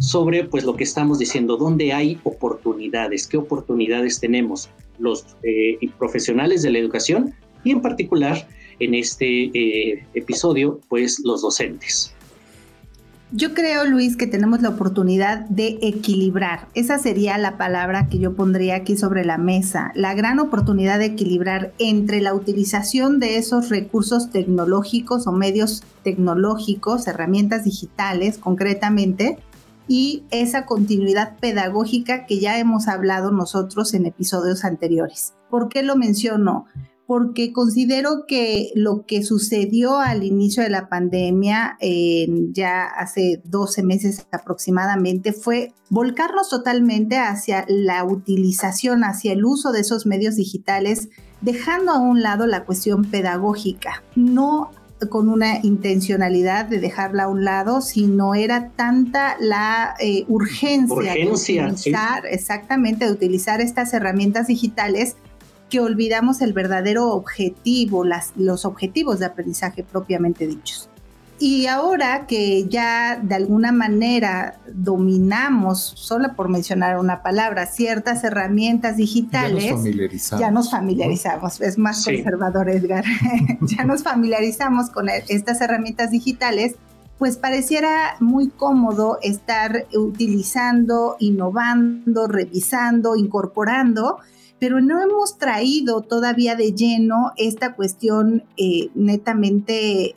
sobre 0.00 0.42
pues 0.44 0.64
lo 0.64 0.74
que 0.74 0.82
estamos 0.82 1.20
diciendo, 1.20 1.56
dónde 1.56 1.92
hay 1.92 2.18
oportunidades, 2.24 3.28
qué 3.28 3.36
oportunidades 3.36 4.18
tenemos 4.18 4.68
los 4.98 5.36
eh, 5.44 5.78
profesionales 5.96 6.62
de 6.62 6.72
la 6.72 6.78
educación 6.78 7.34
y 7.62 7.70
en 7.70 7.80
particular 7.80 8.48
en 8.80 8.94
este 8.94 9.44
eh, 9.54 10.04
episodio, 10.14 10.80
pues 10.88 11.20
los 11.24 11.42
docentes. 11.42 12.12
Yo 13.30 13.52
creo, 13.52 13.84
Luis, 13.84 14.16
que 14.16 14.26
tenemos 14.26 14.62
la 14.62 14.68
oportunidad 14.68 15.40
de 15.48 15.78
equilibrar. 15.82 16.68
Esa 16.74 16.98
sería 16.98 17.36
la 17.38 17.56
palabra 17.56 18.08
que 18.08 18.18
yo 18.18 18.36
pondría 18.36 18.76
aquí 18.76 18.96
sobre 18.96 19.24
la 19.24 19.38
mesa. 19.38 19.90
La 19.94 20.14
gran 20.14 20.38
oportunidad 20.38 20.98
de 20.98 21.06
equilibrar 21.06 21.72
entre 21.78 22.20
la 22.20 22.34
utilización 22.34 23.18
de 23.18 23.38
esos 23.38 23.70
recursos 23.70 24.30
tecnológicos 24.30 25.26
o 25.26 25.32
medios 25.32 25.82
tecnológicos, 26.04 27.08
herramientas 27.08 27.64
digitales 27.64 28.38
concretamente, 28.38 29.38
y 29.88 30.22
esa 30.30 30.64
continuidad 30.64 31.36
pedagógica 31.38 32.26
que 32.26 32.38
ya 32.38 32.58
hemos 32.58 32.88
hablado 32.88 33.30
nosotros 33.32 33.94
en 33.94 34.06
episodios 34.06 34.64
anteriores. 34.64 35.34
¿Por 35.50 35.68
qué 35.68 35.82
lo 35.82 35.96
menciono? 35.96 36.66
Porque 37.06 37.52
considero 37.52 38.24
que 38.26 38.70
lo 38.74 39.04
que 39.06 39.22
sucedió 39.22 39.98
al 39.98 40.22
inicio 40.24 40.62
de 40.62 40.70
la 40.70 40.88
pandemia, 40.88 41.76
ya 42.52 42.84
hace 42.84 43.42
12 43.44 43.82
meses 43.82 44.26
aproximadamente, 44.30 45.32
fue 45.32 45.72
volcarnos 45.90 46.48
totalmente 46.48 47.18
hacia 47.18 47.64
la 47.68 48.04
utilización, 48.04 49.04
hacia 49.04 49.32
el 49.32 49.44
uso 49.44 49.72
de 49.72 49.80
esos 49.80 50.06
medios 50.06 50.36
digitales, 50.36 51.08
dejando 51.42 51.92
a 51.92 51.98
un 51.98 52.22
lado 52.22 52.46
la 52.46 52.64
cuestión 52.64 53.04
pedagógica, 53.04 54.02
no 54.16 54.70
con 55.10 55.28
una 55.28 55.58
intencionalidad 55.62 56.66
de 56.66 56.80
dejarla 56.80 57.24
a 57.24 57.28
un 57.28 57.44
lado, 57.44 57.80
sino 57.82 58.34
era 58.34 58.70
tanta 58.70 59.36
la 59.38 59.94
eh, 60.00 60.24
urgencia, 60.28 61.12
de 61.14 61.30
utilizar, 61.30 62.24
exactamente, 62.26 63.04
de 63.04 63.12
utilizar 63.12 63.60
estas 63.60 63.92
herramientas 63.92 64.46
digitales 64.46 65.16
que 65.74 65.80
olvidamos 65.80 66.40
el 66.40 66.52
verdadero 66.52 67.10
objetivo, 67.10 68.04
las, 68.04 68.30
los 68.36 68.64
objetivos 68.64 69.18
de 69.18 69.26
aprendizaje 69.26 69.82
propiamente 69.82 70.46
dichos. 70.46 70.88
Y 71.40 71.66
ahora 71.66 72.28
que 72.28 72.68
ya 72.68 73.18
de 73.20 73.34
alguna 73.34 73.72
manera 73.72 74.60
dominamos, 74.72 75.80
solo 75.96 76.36
por 76.36 76.48
mencionar 76.48 77.00
una 77.00 77.24
palabra, 77.24 77.66
ciertas 77.66 78.22
herramientas 78.22 78.98
digitales, 78.98 79.74
ya 80.38 80.52
nos 80.52 80.70
familiarizamos, 80.70 81.60
es 81.60 81.76
más 81.76 82.04
conservador 82.04 82.70
Edgar, 82.70 83.04
ya 83.62 83.82
nos 83.82 84.04
familiarizamos 84.04 84.90
con 84.90 85.08
e, 85.08 85.24
estas 85.28 85.60
herramientas 85.60 86.12
digitales, 86.12 86.76
pues 87.18 87.36
pareciera 87.36 88.14
muy 88.20 88.48
cómodo 88.48 89.18
estar 89.22 89.86
utilizando, 89.92 91.16
innovando, 91.18 92.28
revisando, 92.28 93.16
incorporando, 93.16 94.20
pero 94.64 94.80
no 94.80 95.02
hemos 95.02 95.36
traído 95.36 96.00
todavía 96.00 96.56
de 96.56 96.72
lleno 96.72 97.32
esta 97.36 97.74
cuestión 97.74 98.44
eh, 98.56 98.88
netamente 98.94 100.14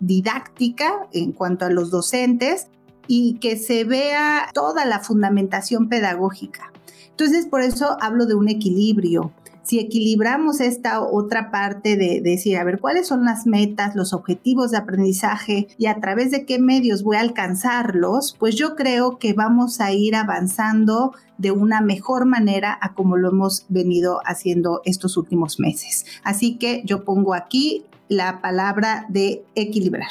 didáctica 0.00 1.06
en 1.12 1.32
cuanto 1.32 1.66
a 1.66 1.68
los 1.68 1.90
docentes 1.90 2.68
y 3.06 3.34
que 3.34 3.58
se 3.58 3.84
vea 3.84 4.48
toda 4.54 4.86
la 4.86 5.00
fundamentación 5.00 5.90
pedagógica. 5.90 6.72
Entonces, 7.10 7.44
por 7.44 7.60
eso 7.60 7.98
hablo 8.00 8.24
de 8.24 8.34
un 8.34 8.48
equilibrio 8.48 9.30
si 9.62 9.78
equilibramos 9.78 10.60
esta 10.60 11.02
otra 11.02 11.50
parte 11.50 11.96
de, 11.96 12.20
decir, 12.20 12.56
a 12.56 12.64
ver, 12.64 12.80
cuáles 12.80 13.06
son 13.06 13.24
las 13.24 13.46
metas, 13.46 13.94
los 13.94 14.12
objetivos 14.12 14.70
de 14.70 14.78
aprendizaje 14.78 15.68
y 15.78 15.86
a 15.86 16.00
través 16.00 16.30
de 16.30 16.44
qué 16.44 16.58
medios 16.58 17.02
voy 17.02 17.16
a 17.16 17.20
alcanzarlos, 17.20 18.36
pues 18.38 18.56
yo 18.56 18.74
creo 18.74 19.18
que 19.18 19.32
vamos 19.32 19.80
a 19.80 19.92
ir 19.92 20.14
avanzando 20.16 21.12
de 21.38 21.50
una 21.50 21.80
mejor 21.80 22.26
manera 22.26 22.78
a 22.80 22.94
como 22.94 23.16
lo 23.16 23.30
hemos 23.30 23.66
venido 23.68 24.20
haciendo 24.24 24.82
estos 24.84 25.16
últimos 25.16 25.58
meses. 25.58 26.06
Así 26.24 26.56
que 26.56 26.82
yo 26.84 27.04
pongo 27.04 27.34
aquí 27.34 27.84
la 28.08 28.40
palabra 28.40 29.06
de 29.08 29.42
equilibrar. 29.54 30.10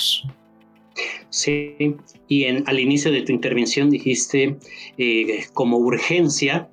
Sí, 1.29 1.96
y 2.27 2.46
al 2.46 2.79
inicio 2.79 3.12
de 3.12 3.22
tu 3.22 3.31
intervención 3.31 3.89
dijiste 3.89 4.58
eh, 4.98 5.46
como 5.53 5.77
urgencia 5.77 6.70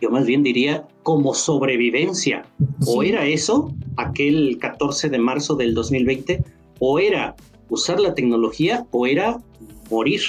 yo 0.00 0.10
más 0.10 0.26
bien 0.26 0.42
diría 0.42 0.86
como 1.06 1.34
sobrevivencia. 1.34 2.44
O 2.84 3.00
era 3.00 3.24
eso, 3.28 3.72
aquel 3.96 4.58
14 4.58 5.08
de 5.08 5.18
marzo 5.20 5.54
del 5.54 5.72
2020, 5.72 6.42
o 6.80 6.98
era 6.98 7.36
usar 7.68 8.00
la 8.00 8.12
tecnología 8.12 8.84
o 8.90 9.06
era 9.06 9.40
morir 9.88 10.20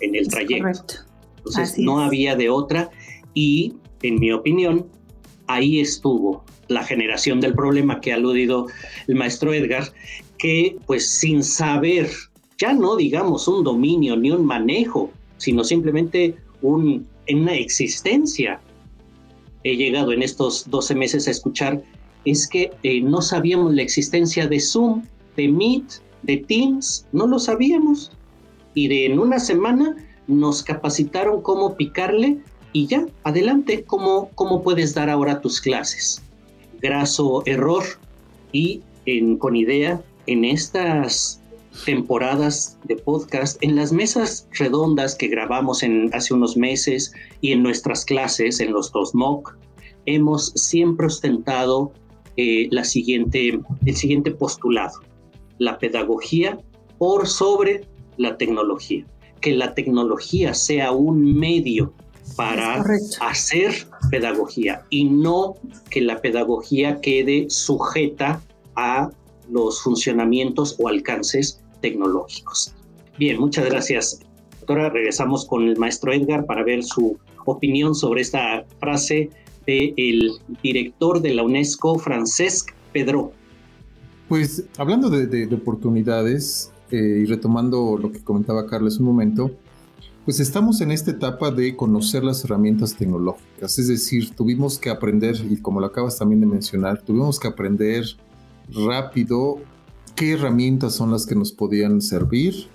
en 0.00 0.16
el 0.16 0.26
trayecto. 0.26 0.94
Entonces 1.36 1.78
no 1.78 2.00
había 2.00 2.34
de 2.34 2.50
otra 2.50 2.90
y 3.34 3.74
en 4.02 4.18
mi 4.18 4.32
opinión 4.32 4.88
ahí 5.46 5.78
estuvo 5.78 6.44
la 6.66 6.82
generación 6.82 7.40
del 7.40 7.54
problema 7.54 8.00
que 8.00 8.10
ha 8.10 8.16
aludido 8.16 8.66
el 9.06 9.14
maestro 9.14 9.54
Edgar, 9.54 9.92
que 10.38 10.76
pues 10.86 11.08
sin 11.08 11.44
saber, 11.44 12.10
ya 12.58 12.72
no 12.72 12.96
digamos 12.96 13.46
un 13.46 13.62
dominio 13.62 14.16
ni 14.16 14.32
un 14.32 14.44
manejo, 14.44 15.08
sino 15.36 15.62
simplemente 15.62 16.34
un, 16.62 17.06
una 17.28 17.54
existencia 17.54 18.60
he 19.66 19.76
llegado 19.76 20.12
en 20.12 20.22
estos 20.22 20.70
12 20.70 20.94
meses 20.94 21.26
a 21.26 21.32
escuchar 21.32 21.82
es 22.24 22.48
que 22.48 22.70
eh, 22.82 23.00
no 23.00 23.20
sabíamos 23.20 23.74
la 23.74 23.82
existencia 23.82 24.46
de 24.46 24.60
Zoom, 24.60 25.02
de 25.36 25.48
Meet, 25.48 25.84
de 26.22 26.36
Teams, 26.38 27.06
no 27.12 27.26
lo 27.26 27.38
sabíamos. 27.38 28.12
Y 28.74 29.04
en 29.04 29.18
una 29.18 29.40
semana 29.40 29.96
nos 30.28 30.62
capacitaron 30.62 31.42
cómo 31.42 31.76
picarle 31.76 32.38
y 32.72 32.86
ya, 32.86 33.06
adelante, 33.24 33.84
cómo, 33.84 34.30
cómo 34.34 34.62
puedes 34.62 34.94
dar 34.94 35.10
ahora 35.10 35.40
tus 35.40 35.60
clases. 35.60 36.22
Graso 36.80 37.42
error 37.46 37.84
y 38.52 38.82
con 39.38 39.56
idea, 39.56 40.02
en 40.26 40.44
estas 40.44 41.40
temporadas 41.84 42.78
de 42.84 42.96
podcast, 42.96 43.62
en 43.62 43.76
las 43.76 43.92
mesas 43.92 44.48
redondas 44.52 45.14
que 45.14 45.28
grabamos 45.28 45.82
en, 45.82 46.10
hace 46.14 46.34
unos 46.34 46.56
meses 46.56 47.12
y 47.40 47.52
en 47.52 47.62
nuestras 47.62 48.04
clases, 48.04 48.60
en 48.60 48.72
los 48.72 48.92
dos 48.92 49.14
MOOC, 49.14 49.56
hemos 50.06 50.52
siempre 50.54 51.06
ostentado 51.06 51.92
eh, 52.36 52.68
la 52.70 52.84
siguiente, 52.84 53.60
el 53.84 53.96
siguiente 53.96 54.30
postulado, 54.30 55.00
la 55.58 55.78
pedagogía 55.78 56.58
por 56.98 57.26
sobre 57.26 57.86
la 58.16 58.36
tecnología. 58.36 59.06
Que 59.40 59.52
la 59.52 59.74
tecnología 59.74 60.54
sea 60.54 60.92
un 60.92 61.38
medio 61.38 61.92
para 62.36 62.82
hacer 63.20 63.86
pedagogía 64.10 64.84
y 64.90 65.04
no 65.04 65.54
que 65.90 66.00
la 66.00 66.20
pedagogía 66.20 67.00
quede 67.00 67.46
sujeta 67.48 68.42
a 68.74 69.10
los 69.48 69.80
funcionamientos 69.82 70.76
o 70.78 70.88
alcances 70.88 71.62
tecnológicos. 71.86 72.74
Bien, 73.16 73.38
muchas 73.38 73.64
gracias. 73.66 74.18
Doctora, 74.58 74.90
regresamos 74.90 75.46
con 75.46 75.62
el 75.62 75.76
maestro 75.76 76.12
Edgar 76.12 76.44
para 76.44 76.64
ver 76.64 76.82
su 76.82 77.16
opinión 77.44 77.94
sobre 77.94 78.22
esta 78.22 78.64
frase 78.80 79.30
del 79.66 80.32
director 80.64 81.22
de 81.22 81.34
la 81.34 81.44
UNESCO, 81.44 81.96
Francesc 81.98 82.72
Pedro. 82.92 83.30
Pues 84.28 84.64
hablando 84.76 85.08
de, 85.08 85.48
oportunidades 85.54 86.72
eh, 86.90 87.22
y 87.22 87.26
retomando 87.26 87.96
lo 87.96 88.10
que 88.10 88.24
comentaba 88.24 88.66
Carlos 88.66 88.98
un 88.98 89.06
momento, 89.06 89.52
pues 90.24 90.40
estamos 90.40 90.80
en 90.80 90.90
esta 90.90 91.12
etapa 91.12 91.52
de 91.52 91.76
conocer 91.76 92.24
las 92.24 92.44
herramientas 92.44 92.96
tecnológicas, 92.96 93.78
es 93.78 93.86
decir, 93.86 94.34
tuvimos 94.34 94.76
que 94.76 94.90
aprender, 94.90 95.36
y 95.48 95.58
como 95.58 95.78
lo 95.78 95.86
acabas 95.86 96.18
también 96.18 96.40
de 96.40 96.46
mencionar, 96.46 97.00
tuvimos 97.02 97.38
que 97.38 97.46
aprender 97.46 98.04
rápido 98.68 99.60
qué 100.16 100.32
herramientas 100.32 100.94
son 100.94 101.12
las 101.12 101.26
que 101.26 101.34
nos 101.34 101.52
podían 101.52 102.00
servir 102.00 102.66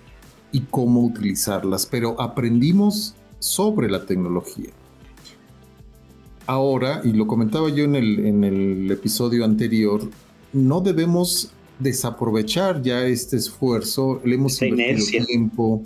y 0.52 0.62
cómo 0.62 1.04
utilizarlas, 1.04 1.86
pero 1.88 2.20
aprendimos 2.22 3.16
sobre 3.40 3.90
la 3.90 4.06
tecnología. 4.06 4.70
Ahora, 6.46 7.02
y 7.04 7.14
lo 7.14 7.28
comentaba 7.28 7.70
yo 7.70 7.84
en 7.84 7.96
el, 7.96 8.26
en 8.26 8.44
el 8.44 8.92
episodio 8.92 9.44
anterior, 9.44 10.02
no 10.54 10.82
debemos 10.82 11.52
desaprovechar 11.80 12.82
ya 12.82 13.06
este 13.06 13.38
esfuerzo, 13.38 14.22
le 14.24 14.36
hemos 14.36 14.62
invertido 14.62 15.26
tiempo, 15.26 15.84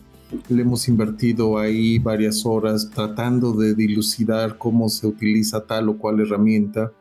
le 0.49 0.61
hemos 0.61 0.87
invertido 0.89 1.57
ahí 1.57 1.99
varias 1.99 2.45
horas 2.45 2.89
tratando 2.93 3.53
de 3.53 3.75
dilucidar 3.75 4.57
cómo 4.57 4.89
se 4.89 5.07
utiliza 5.07 5.65
tal 5.65 5.87
o 5.89 5.97
cual 5.97 6.19
herramienta 6.19 6.91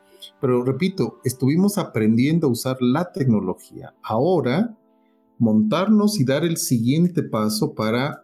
pero 0.41 0.65
repito, 0.65 1.21
estuvimos 1.25 1.79
aprendiendo 1.79 2.47
a 2.47 2.51
usar 2.51 2.77
la 2.81 3.13
tecnología. 3.13 3.95
Ahora, 4.03 4.77
montarnos 5.39 6.19
y 6.21 6.25
dar 6.25 6.45
el 6.45 6.57
siguiente 6.57 7.23
paso 7.23 7.75
para 7.75 8.23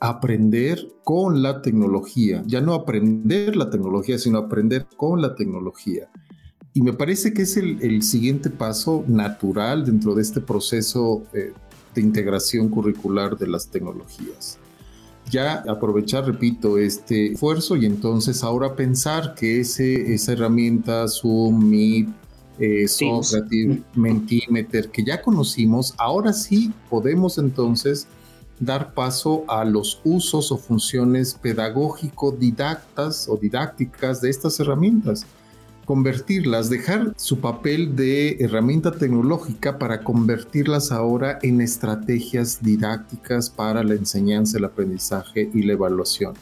aprender 0.00 0.78
con 1.04 1.42
la 1.42 1.60
tecnología. 1.62 2.42
Ya 2.46 2.60
no 2.60 2.74
aprender 2.74 3.56
la 3.56 3.70
tecnología, 3.70 4.18
sino 4.18 4.38
aprender 4.38 4.86
con 4.96 5.20
la 5.20 5.34
tecnología. 5.34 6.08
Y 6.72 6.82
me 6.82 6.92
parece 6.92 7.34
que 7.34 7.42
es 7.42 7.56
el, 7.56 8.02
siguiente 8.02 8.48
paso 8.48 9.04
natural 9.08 9.84
dentro 9.84 10.14
de 10.14 10.22
este 10.22 10.40
proceso 10.40 11.24
eh, 11.32 11.52
de 11.94 12.00
integración 12.00 12.68
curricular 12.68 13.36
de 13.36 13.48
las 13.48 13.68
tecnologías 13.68 14.58
ya 15.28 15.64
aprovechar, 15.68 16.26
repito, 16.26 16.78
este 16.78 17.32
esfuerzo 17.32 17.76
y 17.76 17.86
entonces 17.86 18.42
ahora 18.42 18.74
pensar 18.74 19.34
que 19.34 19.60
ese, 19.60 20.14
esa 20.14 20.32
herramienta 20.32 21.06
Zoom, 21.08 21.68
Meet, 21.68 22.08
eh, 22.58 22.88
Socrative, 22.88 23.82
Mentimeter, 23.94 24.90
que 24.90 25.04
ya 25.04 25.22
conocimos, 25.22 25.94
ahora 25.98 26.32
sí 26.32 26.72
podemos 26.88 27.38
entonces 27.38 28.06
dar 28.58 28.92
paso 28.92 29.44
a 29.48 29.64
los 29.64 30.00
usos 30.04 30.52
o 30.52 30.58
funciones 30.58 31.34
pedagógico-didactas 31.34 33.28
o 33.28 33.36
didácticas 33.36 34.20
de 34.20 34.30
estas 34.30 34.60
herramientas 34.60 35.26
convertirlas, 35.90 36.70
dejar 36.70 37.14
su 37.16 37.40
papel 37.40 37.96
de 37.96 38.36
herramienta 38.38 38.92
tecnológica 38.92 39.76
para 39.76 40.04
convertirlas 40.04 40.92
ahora 40.92 41.40
en 41.42 41.60
estrategias 41.60 42.62
didácticas 42.62 43.50
para 43.50 43.82
la 43.82 43.94
enseñanza, 43.94 44.58
el 44.58 44.66
aprendizaje 44.66 45.50
y 45.52 45.62
la 45.64 45.72
evaluación. 45.72 46.34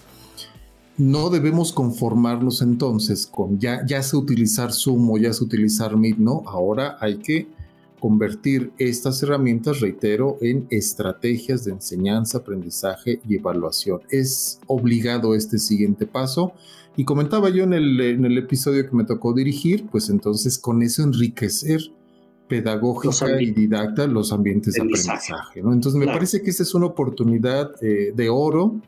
No 0.99 1.31
debemos 1.31 1.73
conformarnos 1.73 2.61
entonces 2.61 3.27
con 3.27 3.59
ya, 3.59 3.87
ya 3.87 4.03
sé 4.03 4.19
utilizar 4.19 4.71
Zoom 4.71 5.13
o 5.13 5.17
ya 5.17 5.33
sé 5.33 5.43
utilizar 5.43 5.97
Meet, 5.97 6.19
no, 6.19 6.43
ahora 6.45 6.99
hay 7.01 7.17
que 7.17 7.47
convertir 8.01 8.71
estas 8.77 9.23
herramientas, 9.23 9.81
reitero, 9.81 10.37
en 10.43 10.67
estrategias 10.69 11.65
de 11.65 11.73
enseñanza, 11.73 12.37
aprendizaje 12.37 13.23
y 13.27 13.37
evaluación. 13.37 14.03
Es 14.11 14.61
obligado 14.67 15.35
este 15.35 15.59
siguiente 15.59 16.05
paso 16.05 16.53
y 16.99 17.05
comentaba 17.05 17.49
yo 17.49 17.63
en 17.63 17.75
el, 17.75 18.39
episodio 18.39 18.91
que 18.91 18.97
me 18.97 19.05
tocó 19.05 19.33
dirigir, 19.33 19.87
pues 19.87 20.11
entonces 20.11 20.59
con 20.59 20.83
eso 20.83 21.05
enriquecer 21.05 21.81
pedagógica 22.49 23.41
y 23.41 23.53
didacta 23.53 24.09
los 24.09 24.33
ambientes 24.33 24.75
de 24.75 24.83
aprendizaje. 24.83 25.63
¿no? 25.63 25.73
Entonces 25.73 25.97
me 25.97 26.07
parece 26.07 26.43
que 26.43 26.51
esta 26.51 26.65
es 26.65 26.75
una 26.75 26.87
oportunidad 26.87 27.71
eh, 27.85 28.13
de 28.13 28.29
oro 28.29 28.81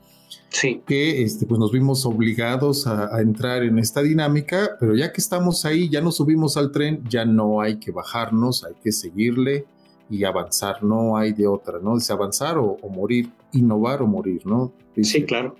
sí. 0.48 0.82
que 0.84 1.22
este, 1.22 1.46
pues 1.46 1.60
nos 1.60 1.70
vimos 1.70 2.04
obligados 2.04 2.88
a, 2.88 3.14
a, 3.14 3.20
entrar 3.20 3.62
en 3.62 3.78
esta 3.78 4.02
dinámica, 4.02 4.70
pero 4.80 4.96
ya 4.96 5.12
que 5.12 5.20
estamos 5.20 5.64
ahí, 5.64 5.88
ya 5.88 6.00
nos 6.00 6.16
subimos 6.16 6.56
al 6.56 6.72
tren, 6.72 7.04
ya 7.08 7.24
no 7.24 7.60
hay 7.60 7.78
que 7.78 7.92
bajarnos, 7.92 8.64
hay 8.64 8.74
que 8.82 8.90
seguirle 8.90 9.66
y 10.10 10.24
avanzar, 10.24 10.82
no 10.82 11.16
hay 11.16 11.32
de 11.32 11.46
otra, 11.46 11.78
¿no? 11.80 11.96
Es 11.96 12.10
avanzar 12.10 12.58
o, 12.58 12.76
o 12.82 12.88
morir, 12.88 13.30
innovar 13.52 14.02
o 14.02 14.08
morir, 14.08 14.44
¿no? 14.46 14.72
sí, 15.00 15.22
claro 15.22 15.54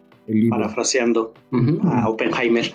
parafraseando 0.49 1.33
a 1.85 2.09
Oppenheimer. 2.09 2.75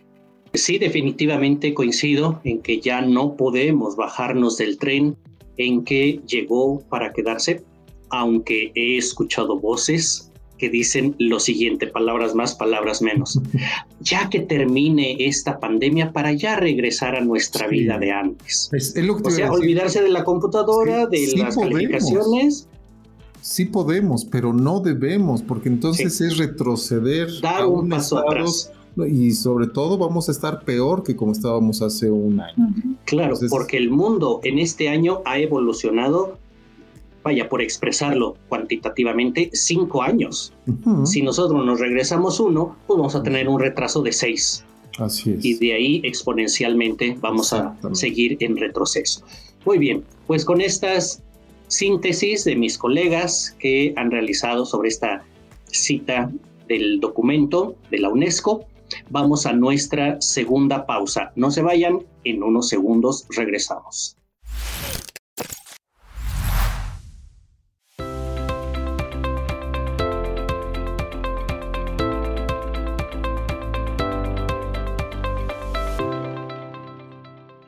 Sí, 0.53 0.77
definitivamente 0.77 1.73
coincido 1.73 2.39
en 2.43 2.61
que 2.61 2.79
ya 2.79 3.01
no 3.01 3.35
podemos 3.35 3.95
bajarnos 3.95 4.57
del 4.57 4.77
tren 4.77 5.17
en 5.57 5.83
que 5.83 6.21
llegó 6.27 6.81
para 6.89 7.13
quedarse. 7.13 7.63
aunque 8.09 8.71
he 8.75 8.97
escuchado 8.97 9.59
voces 9.59 10.31
que 10.57 10.69
dicen 10.69 11.15
lo 11.19 11.39
siguiente, 11.39 11.87
palabras 11.87 12.33
más, 12.35 12.55
palabras 12.55 13.01
menos. 13.01 13.39
Ya 14.01 14.29
que 14.29 14.41
termine 14.41 15.15
esta 15.19 15.59
pandemia 15.59 16.13
para 16.13 16.31
ya 16.31 16.55
regresar 16.55 17.15
a 17.15 17.21
nuestra 17.21 17.67
vida 17.67 17.97
de 17.97 18.11
antes. 18.11 18.69
o 19.23 19.29
sea, 19.31 19.51
olvidarse 19.51 20.03
de 20.03 20.09
la 20.09 20.23
computadora, 20.23 21.07
de 21.07 21.33
las 21.37 21.55
calificaciones. 21.55 22.69
Sí 23.45 23.65
podemos, 23.65 24.25
pero 24.25 24.53
no 24.53 24.79
debemos, 24.79 25.43
porque 25.43 25.69
entonces 25.69 26.19
es 26.19 26.39
retroceder. 26.39 27.29
Dar 27.41 27.67
un, 27.67 27.89
paso 27.89 28.17
atrás. 28.17 28.71
Y 29.07 29.33
sobre 29.33 29.67
todo 29.67 29.99
vamos 29.99 30.29
a 30.29 30.31
estar 30.31 30.63
peor 30.63 31.03
que 31.03 31.15
como 31.15 31.31
estábamos 31.31 31.83
hace 31.83 32.09
un 32.09 32.41
año. 32.41 32.73
Claro, 33.05 33.35
porque 33.51 33.77
el 33.77 33.91
mundo 33.91 34.39
en 34.43 34.57
este 34.57 34.89
año 34.89 35.21
ha 35.25 35.37
evolucionado 35.37 36.39
vaya, 37.23 37.47
por 37.47 37.61
expresarlo 37.61 38.35
cuantitativamente, 38.49 39.51
cinco 39.53 40.01
años. 40.01 40.51
Si 41.03 41.21
nosotros 41.21 41.63
nos 41.63 41.79
regresamos 41.79 42.39
uno, 42.39 42.75
pues 42.87 42.97
vamos 42.97 43.13
a 43.13 43.21
tener 43.21 43.47
un 43.47 43.59
retraso 43.59 44.01
de 44.01 44.11
seis. 44.11 44.65
Así 44.97 45.33
es. 45.33 45.45
Y 45.45 45.53
de 45.53 45.73
ahí 45.73 46.01
exponencialmente 46.03 47.15
vamos 47.21 47.53
a 47.53 47.77
seguir 47.93 48.37
en 48.39 48.57
retroceso. 48.57 49.21
Muy 49.67 49.77
bien, 49.77 50.03
pues 50.25 50.43
con 50.43 50.61
estas 50.61 51.21
síntesis 51.75 52.45
de 52.45 52.55
mis 52.55 52.77
colegas 52.77 53.53
que 53.59 53.93
han 53.97 54.09
realizado 54.09 54.65
sobre 54.65 54.87
esta 54.87 55.25
cita 55.65 56.31
del 56.69 57.01
documento 57.01 57.75
de 57.91 57.99
la 57.99 58.07
UNESCO, 58.07 58.65
vamos 59.09 59.45
a 59.45 59.51
nuestra 59.51 60.21
segunda 60.21 60.85
pausa. 60.85 61.33
No 61.35 61.51
se 61.51 61.61
vayan, 61.61 61.99
en 62.23 62.43
unos 62.43 62.69
segundos 62.69 63.27
regresamos. 63.35 64.15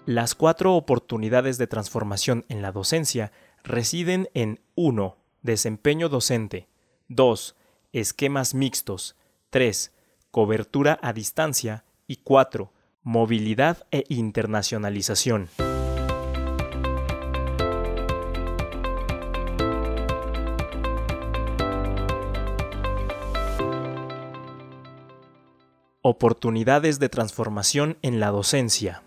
Las 0.06 0.36
cuatro 0.36 0.76
oportunidades 0.76 1.58
de 1.58 1.68
transformación 1.68 2.46
en 2.48 2.62
la 2.62 2.72
docencia 2.72 3.34
residen 3.64 4.30
en 4.34 4.60
1. 4.76 5.18
Desempeño 5.42 6.10
docente. 6.10 6.68
2. 7.10 7.56
Esquemas 7.94 8.54
mixtos. 8.54 9.16
3. 9.50 9.92
Cobertura 10.32 11.00
a 11.02 11.14
distancia. 11.14 11.86
Y 12.08 12.18
4. 12.18 12.72
Movilidad 13.04 13.86
e 13.92 14.04
internacionalización. 14.10 15.50
Oportunidades 26.02 27.00
de 27.00 27.10
transformación 27.10 27.98
en 28.02 28.22
la 28.22 28.32
docencia. 28.32 29.04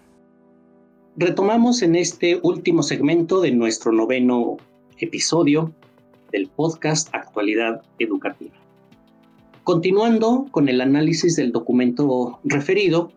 Retomamos 1.16 1.82
en 1.82 1.96
este 1.96 2.38
último 2.42 2.84
segmento 2.84 3.40
de 3.40 3.50
nuestro 3.50 3.90
noveno 3.90 4.58
episodio 4.98 5.74
del 6.30 6.46
podcast 6.48 7.12
Actualidad 7.12 7.82
Educativa. 7.98 8.54
Continuando 9.64 10.46
con 10.52 10.68
el 10.68 10.80
análisis 10.80 11.34
del 11.34 11.50
documento 11.50 12.38
referido, 12.44 13.10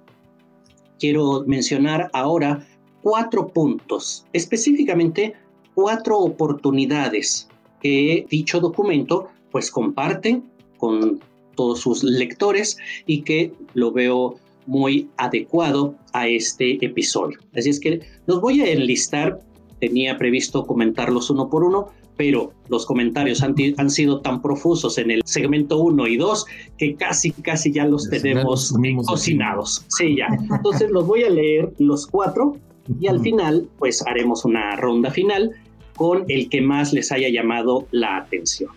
quiero 0.99 1.43
mencionar 1.45 2.09
ahora 2.13 2.67
cuatro 3.03 3.47
puntos, 3.49 4.25
específicamente 4.33 5.35
cuatro 5.75 6.17
oportunidades 6.17 7.47
que 7.79 8.25
dicho 8.27 8.59
documento 8.59 9.29
pues 9.51 9.69
comparte 9.69 10.41
con 10.77 11.21
todos 11.55 11.81
sus 11.81 12.03
lectores 12.03 12.75
y 13.05 13.21
que 13.21 13.53
lo 13.75 13.91
veo 13.91 14.39
muy 14.65 15.09
adecuado 15.17 15.95
a 16.13 16.27
este 16.27 16.83
episodio. 16.85 17.39
Así 17.55 17.69
es 17.69 17.79
que 17.79 18.01
los 18.25 18.41
voy 18.41 18.61
a 18.61 18.71
enlistar, 18.71 19.39
tenía 19.79 20.17
previsto 20.17 20.65
comentarlos 20.65 21.29
uno 21.29 21.49
por 21.49 21.63
uno, 21.63 21.89
pero 22.17 22.53
los 22.69 22.85
comentarios 22.85 23.41
han, 23.41 23.89
sido 23.89 24.21
tan 24.21 24.41
profusos 24.41 24.97
en 24.97 25.11
el 25.11 25.21
segmento 25.25 25.79
1 25.79 26.07
y 26.07 26.17
2 26.17 26.45
que 26.77 26.95
casi, 26.95 27.31
casi 27.31 27.71
ya 27.71 27.85
los 27.85 28.09
tenemos 28.09 28.73
cocinados. 29.05 29.85
Sí, 29.89 30.17
ya. 30.17 30.27
Entonces 30.55 30.91
los 30.91 31.07
voy 31.07 31.23
a 31.23 31.29
leer 31.29 31.73
los 31.79 32.07
cuatro 32.07 32.57
y 32.99 33.07
al 33.07 33.21
final 33.21 33.67
pues 33.79 34.05
haremos 34.05 34.45
una 34.45 34.75
ronda 34.75 35.09
final 35.09 35.51
con 35.95 36.25
el 36.27 36.49
que 36.49 36.61
más 36.61 36.93
les 36.93 37.11
haya 37.11 37.29
llamado 37.29 37.87
la 37.91 38.17
atención. 38.17 38.71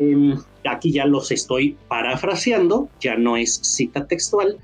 Em, 0.00 0.34
aquí 0.64 0.92
ya 0.92 1.04
los 1.04 1.30
estoy 1.30 1.76
parafraseando, 1.88 2.88
ya 3.00 3.16
no 3.16 3.36
es 3.36 3.60
cita 3.62 4.06
textual, 4.06 4.56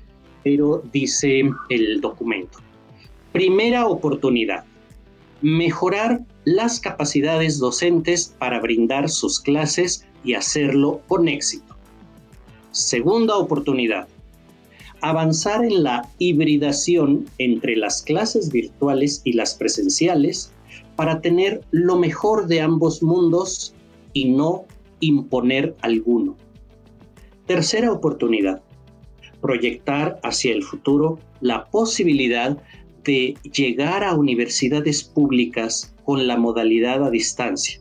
pero 0.43 0.81
dice 0.91 1.43
el 1.69 2.01
documento. 2.01 2.57
Primera 3.33 3.85
oportunidad, 3.85 4.65
mejorar 5.43 6.21
las 6.45 6.79
capacidades 6.79 7.59
docentes 7.59 8.33
para 8.39 8.59
brindar 8.59 9.09
sus 9.09 9.39
clases 9.39 10.07
y 10.23 10.33
hacerlo 10.33 11.01
con 11.07 11.27
éxito. 11.27 11.75
Segunda 12.71 13.37
oportunidad, 13.37 14.07
avanzar 15.01 15.63
en 15.63 15.83
la 15.83 16.09
hibridación 16.17 17.29
entre 17.37 17.75
las 17.75 18.01
clases 18.01 18.51
virtuales 18.51 19.21
y 19.23 19.33
las 19.33 19.53
presenciales 19.53 20.51
para 20.95 21.21
tener 21.21 21.61
lo 21.69 21.95
mejor 21.95 22.47
de 22.47 22.61
ambos 22.61 23.03
mundos 23.03 23.75
y 24.13 24.25
no 24.31 24.65
imponer 24.99 25.75
alguno. 25.81 26.35
Tercera 27.45 27.91
oportunidad, 27.91 28.61
proyectar 29.41 30.19
hacia 30.23 30.53
el 30.53 30.63
futuro 30.63 31.19
la 31.41 31.65
posibilidad 31.65 32.57
de 33.03 33.35
llegar 33.53 34.03
a 34.03 34.15
universidades 34.15 35.03
públicas 35.03 35.95
con 36.03 36.27
la 36.27 36.37
modalidad 36.37 37.05
a 37.05 37.09
distancia. 37.09 37.79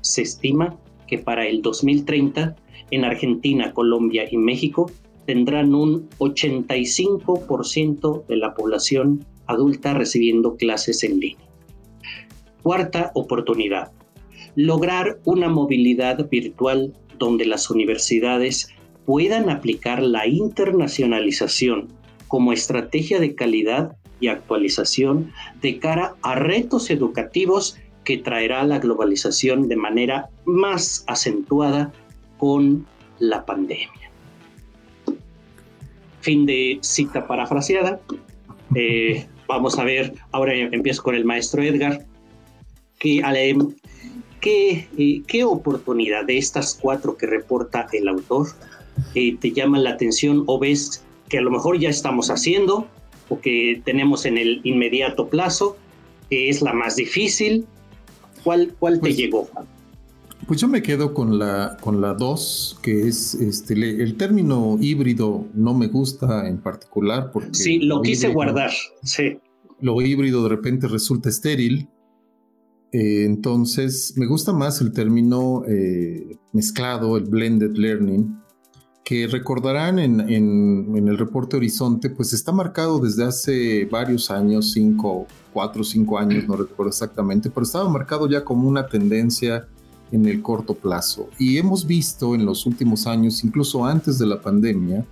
Se 0.00 0.22
estima 0.22 0.78
que 1.06 1.18
para 1.18 1.46
el 1.46 1.62
2030 1.62 2.56
en 2.90 3.04
Argentina, 3.04 3.72
Colombia 3.72 4.26
y 4.30 4.36
México 4.36 4.90
tendrán 5.26 5.74
un 5.74 6.08
85% 6.18 8.26
de 8.26 8.36
la 8.36 8.54
población 8.54 9.24
adulta 9.46 9.94
recibiendo 9.94 10.56
clases 10.56 11.04
en 11.04 11.20
línea. 11.20 11.46
Cuarta 12.62 13.10
oportunidad, 13.14 13.92
lograr 14.56 15.18
una 15.24 15.48
movilidad 15.48 16.28
virtual 16.28 16.92
donde 17.18 17.46
las 17.46 17.70
universidades 17.70 18.68
puedan 19.04 19.50
aplicar 19.50 20.02
la 20.02 20.26
internacionalización 20.26 21.88
como 22.28 22.52
estrategia 22.52 23.18
de 23.18 23.34
calidad 23.34 23.96
y 24.20 24.28
actualización 24.28 25.32
de 25.60 25.78
cara 25.78 26.14
a 26.22 26.34
retos 26.34 26.90
educativos 26.90 27.76
que 28.04 28.18
traerá 28.18 28.64
la 28.64 28.78
globalización 28.78 29.68
de 29.68 29.76
manera 29.76 30.30
más 30.44 31.04
acentuada 31.06 31.92
con 32.38 32.86
la 33.18 33.44
pandemia. 33.44 34.10
Fin 36.20 36.46
de 36.46 36.78
cita 36.82 37.26
parafraseada. 37.26 38.00
Eh, 38.74 39.26
vamos 39.48 39.78
a 39.78 39.84
ver, 39.84 40.14
ahora 40.32 40.54
empiezo 40.54 41.02
con 41.02 41.14
el 41.14 41.24
maestro 41.24 41.62
Edgar, 41.62 42.06
que 42.98 43.22
¿Qué, 44.40 44.88
eh, 44.96 45.22
¿Qué 45.26 45.44
oportunidad 45.44 46.24
de 46.24 46.38
estas 46.38 46.78
cuatro 46.80 47.16
que 47.16 47.26
reporta 47.26 47.86
el 47.92 48.08
autor 48.08 48.48
eh, 49.14 49.36
te 49.38 49.52
llama 49.52 49.78
la 49.78 49.90
atención 49.90 50.44
o 50.46 50.58
ves 50.58 51.04
que 51.28 51.38
a 51.38 51.40
lo 51.42 51.50
mejor 51.50 51.78
ya 51.78 51.88
estamos 51.88 52.30
haciendo 52.30 52.88
o 53.28 53.40
que 53.40 53.80
tenemos 53.84 54.24
en 54.26 54.38
el 54.38 54.60
inmediato 54.64 55.28
plazo, 55.28 55.76
que 56.28 56.48
es 56.48 56.62
la 56.62 56.72
más 56.72 56.96
difícil? 56.96 57.66
¿Cuál, 58.42 58.74
cuál 58.78 58.94
te 58.94 59.00
pues, 59.00 59.16
llegó? 59.16 59.48
Pues 60.46 60.60
yo 60.60 60.68
me 60.68 60.82
quedo 60.82 61.12
con 61.14 61.38
la 61.38 61.76
con 61.80 62.00
la 62.00 62.14
dos, 62.14 62.78
que 62.82 63.06
es 63.06 63.34
este 63.34 63.74
el 63.74 64.16
término 64.16 64.78
híbrido 64.80 65.46
no 65.54 65.74
me 65.74 65.86
gusta 65.86 66.48
en 66.48 66.58
particular 66.58 67.30
porque 67.30 67.54
Sí, 67.54 67.78
lo 67.80 68.00
quise 68.02 68.28
guardar, 68.28 68.72
sí. 69.02 69.38
Lo 69.80 70.00
híbrido 70.00 70.42
de 70.42 70.48
repente 70.48 70.88
resulta 70.88 71.28
estéril 71.28 71.88
eh, 72.92 73.24
entonces, 73.24 74.14
me 74.16 74.26
gusta 74.26 74.52
más 74.52 74.80
el 74.80 74.92
término 74.92 75.62
eh, 75.66 76.38
mezclado, 76.52 77.16
el 77.16 77.24
blended 77.24 77.76
learning, 77.76 78.40
que 79.04 79.26
recordarán 79.26 79.98
en, 79.98 80.20
el 81.08 81.18
reporte 81.18 81.56
Horizonte, 81.56 82.10
pues 82.10 82.32
está 82.32 82.52
marcado 82.52 83.00
desde 83.00 83.24
hace 83.24 83.84
varios 83.86 84.30
años, 84.30 84.72
cinco, 84.72 85.26
cuatro 85.52 85.82
o 85.82 85.84
cinco 85.84 86.18
años, 86.18 86.46
no 86.46 86.56
recuerdo 86.56 86.90
exactamente, 86.90 87.50
pero 87.50 87.64
estaba 87.64 87.88
marcado 87.88 88.28
ya 88.28 88.44
como 88.44 88.68
una 88.68 88.86
tendencia 88.86 89.66
en 90.12 90.26
el 90.26 90.42
corto 90.42 90.74
plazo. 90.74 91.28
Y 91.38 91.58
hemos 91.58 91.86
visto 91.86 92.34
en 92.34 92.44
los 92.44 92.66
últimos 92.66 93.06
años, 93.06 93.42
incluso 93.42 93.84
antes 93.84 94.18
de 94.18 94.26
la 94.26 94.40
pandemia, 94.40 95.04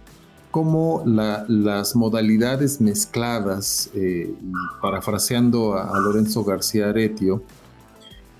cómo 0.51 1.03
las 1.05 1.95
modalidades 1.95 2.81
mezcladas, 2.81 3.91
eh, 3.95 4.35
parafraseando 4.81 5.75
a, 5.75 5.99
Lorenzo 6.01 6.45
García 6.45 6.89
Aretio, 6.89 7.43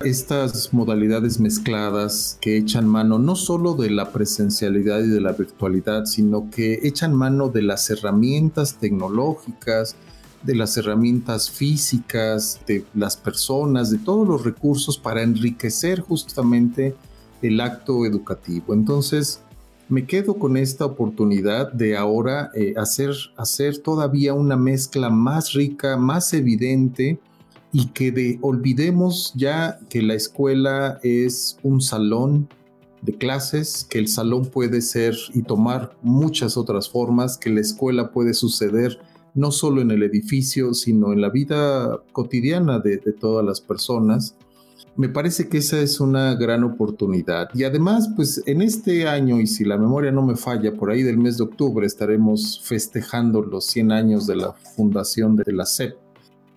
estas 0.05 0.73
modalidades 0.73 1.39
mezcladas 1.39 2.37
que 2.41 2.57
echan 2.57 2.87
mano 2.87 3.19
no 3.19 3.35
solo 3.35 3.73
de 3.73 3.89
la 3.89 4.11
presencialidad 4.11 4.99
y 4.99 5.07
de 5.07 5.21
la 5.21 5.33
virtualidad, 5.33 6.05
sino 6.05 6.49
que 6.49 6.79
echan 6.83 7.13
mano 7.13 7.49
de 7.49 7.61
las 7.61 7.89
herramientas 7.89 8.75
tecnológicas, 8.75 9.95
de 10.43 10.55
las 10.55 10.77
herramientas 10.77 11.51
físicas, 11.51 12.61
de 12.65 12.85
las 12.93 13.17
personas, 13.17 13.91
de 13.91 13.97
todos 13.97 14.27
los 14.27 14.43
recursos 14.43 14.97
para 14.97 15.21
enriquecer 15.21 15.99
justamente 15.99 16.95
el 17.41 17.59
acto 17.59 18.05
educativo. 18.05 18.73
Entonces, 18.73 19.41
me 19.89 20.05
quedo 20.05 20.35
con 20.35 20.55
esta 20.55 20.85
oportunidad 20.85 21.73
de 21.73 21.97
ahora 21.97 22.51
eh, 22.53 22.73
hacer, 22.77 23.11
hacer 23.37 23.79
todavía 23.79 24.33
una 24.33 24.55
mezcla 24.55 25.09
más 25.09 25.53
rica, 25.53 25.97
más 25.97 26.33
evidente 26.33 27.19
y 27.71 27.87
que 27.87 28.11
de, 28.11 28.39
olvidemos 28.41 29.33
ya 29.35 29.79
que 29.89 30.01
la 30.01 30.15
escuela 30.15 30.99
es 31.03 31.57
un 31.63 31.81
salón 31.81 32.49
de 33.01 33.13
clases, 33.13 33.85
que 33.89 33.99
el 33.99 34.07
salón 34.07 34.45
puede 34.47 34.81
ser 34.81 35.15
y 35.33 35.43
tomar 35.43 35.95
muchas 36.01 36.57
otras 36.57 36.89
formas, 36.89 37.37
que 37.37 37.49
la 37.49 37.61
escuela 37.61 38.11
puede 38.11 38.33
suceder 38.33 38.99
no 39.35 39.51
solo 39.51 39.81
en 39.81 39.91
el 39.91 40.03
edificio, 40.03 40.73
sino 40.73 41.13
en 41.13 41.21
la 41.21 41.29
vida 41.29 42.01
cotidiana 42.11 42.79
de, 42.79 42.97
de 42.97 43.13
todas 43.13 43.45
las 43.45 43.61
personas. 43.61 44.35
Me 44.97 45.07
parece 45.07 45.47
que 45.47 45.59
esa 45.59 45.79
es 45.79 46.01
una 46.01 46.35
gran 46.35 46.63
oportunidad. 46.63 47.47
Y 47.53 47.63
además, 47.63 48.09
pues 48.15 48.43
en 48.47 48.61
este 48.61 49.07
año, 49.07 49.39
y 49.39 49.47
si 49.47 49.63
la 49.63 49.77
memoria 49.77 50.11
no 50.11 50.25
me 50.25 50.35
falla, 50.35 50.73
por 50.73 50.91
ahí 50.91 51.03
del 51.03 51.19
mes 51.19 51.37
de 51.37 51.43
octubre 51.43 51.85
estaremos 51.85 52.59
festejando 52.65 53.41
los 53.41 53.65
100 53.65 53.91
años 53.91 54.27
de 54.27 54.35
la 54.35 54.51
fundación 54.51 55.37
de 55.37 55.53
la 55.53 55.65
SEP 55.65 55.95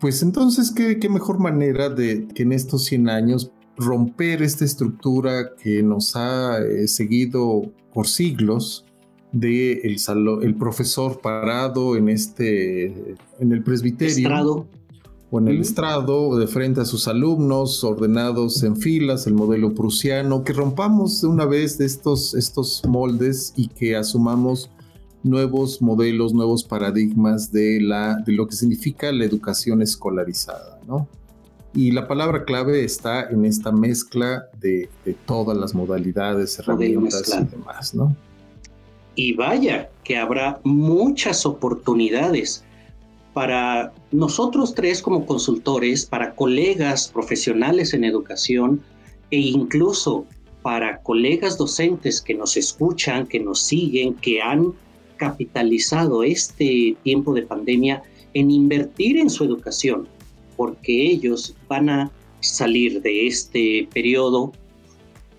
pues 0.03 0.21
entonces, 0.25 0.73
¿qué, 0.73 1.09
mejor 1.09 1.39
manera 1.39 1.89
de 1.89 2.27
que 2.27 2.43
en 2.43 2.53
estos 2.53 2.87
100 2.87 3.09
años 3.09 3.53
romper 3.77 4.43
esta 4.43 4.65
estructura 4.65 5.55
que 5.55 5.81
nos 5.85 6.17
ha 6.17 6.59
eh, 6.59 6.89
seguido 6.89 7.71
por 7.95 8.09
siglos 8.09 8.85
de 9.31 9.75
el, 9.85 9.97
el 10.43 10.57
profesor 10.57 11.21
parado 11.21 11.97
en 11.97 12.09
este 12.09 13.15
en 13.39 13.53
el 13.53 13.63
presbiterio 13.63 14.67
o 15.31 15.39
en 15.39 15.47
el 15.47 15.61
estrado 15.61 16.37
de 16.37 16.49
frente 16.49 16.81
a 16.81 16.85
sus 16.85 17.07
alumnos 17.07 17.85
ordenados 17.85 18.65
en 18.65 18.77
filas 18.77 19.29
el 19.29 19.35
modelo 19.35 19.73
prusiano 19.73 20.43
que 20.43 20.53
rompamos 20.53 21.23
de 21.23 21.29
una 21.29 21.47
vez 21.47 21.79
de 21.79 21.87
estos 21.87 22.35
estos 22.35 22.83
moldes 22.89 23.55
y 23.57 23.69
que 23.69 23.95
asumamos 23.95 24.69
nuevos 25.23 25.81
modelos, 25.81 26.33
nuevos 26.33 26.65
paradigmas 26.65 27.53
de, 27.53 27.81
la, 27.81 28.17
de 28.27 28.33
lo 28.33 28.47
que 28.47 28.57
significa 28.57 29.13
la 29.13 29.25
educación 29.25 29.83
escolarizada, 29.83 30.81
¿no? 30.87 31.09
Y 31.75 31.91
la 31.93 32.07
palabra 32.07 32.45
clave 32.45 32.85
está 32.85 33.31
en 33.31 33.47
esta 33.47 33.73
mezcla 33.73 34.47
de, 34.61 34.91
todas 35.25 35.57
las 35.57 35.75
modalidades, 35.75 36.59
herramientas 36.59 37.35
y 37.41 37.45
demás, 37.45 37.95
¿no? 37.95 38.15
Y 39.15 39.35
vaya 39.35 39.91
que 40.05 40.19
habrá 40.19 40.61
muchas 40.65 41.47
oportunidades 41.47 42.65
para 43.33 43.93
nosotros 44.11 44.75
tres 44.75 45.01
como 45.01 45.25
consultores, 45.25 46.05
para 46.05 46.35
colegas 46.35 47.09
profesionales 47.09 47.95
en 47.95 48.05
educación 48.05 48.83
e 49.31 49.39
incluso 49.39 50.27
para 50.61 51.01
colegas 51.03 51.57
docentes 51.57 52.21
que 52.21 52.35
nos 52.35 52.57
escuchan, 52.57 53.27
que 53.27 53.41
nos 53.41 53.61
siguen, 53.61 54.15
que 54.15 54.43
han 54.43 54.75
capitalizado 55.23 56.25
este 56.25 56.97
tiempo 57.05 57.33
de 57.33 57.43
pandemia 57.43 58.03
en 58.35 58.51
invertir 58.51 59.19
en 59.19 59.31
su 59.31 59.45
educación, 59.45 60.09
porque 60.57 61.13
ellos 61.13 61.55
van 61.69 61.89
a 61.89 62.11
salir 62.41 63.01
de 63.03 63.29
este 63.29 63.89
periodo, 63.95 64.51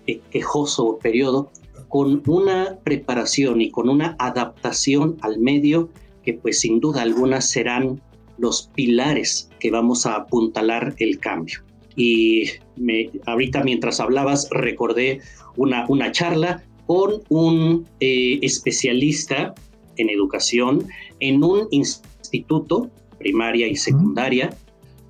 eh, 0.06 0.20
quejoso 0.30 0.98
periodo, 1.02 1.50
con 1.88 2.22
una 2.26 2.78
preparación 2.82 3.60
y 3.60 3.70
con 3.70 3.90
una 3.90 4.16
adaptación 4.18 5.18
al 5.20 5.38
medio 5.38 5.90
que 6.22 6.32
pues 6.32 6.60
sin 6.60 6.80
duda 6.80 7.02
alguna 7.02 7.42
serán 7.42 8.00
los 8.38 8.70
pilares 8.74 9.50
que 9.60 9.70
vamos 9.70 10.06
a 10.06 10.16
apuntalar 10.16 10.94
el 10.98 11.18
cambio. 11.18 11.58
Y 11.94 12.44
me, 12.76 13.10
ahorita 13.26 13.62
mientras 13.62 14.00
hablabas 14.00 14.48
recordé 14.50 15.20
una, 15.56 15.84
una 15.88 16.10
charla 16.10 16.64
con 16.86 17.22
un 17.28 17.86
eh, 18.00 18.38
especialista 18.42 19.54
en 19.96 20.10
educación 20.10 20.86
en 21.20 21.42
un 21.42 21.68
instituto, 21.70 22.90
primaria 23.18 23.66
y 23.66 23.76
secundaria. 23.76 24.56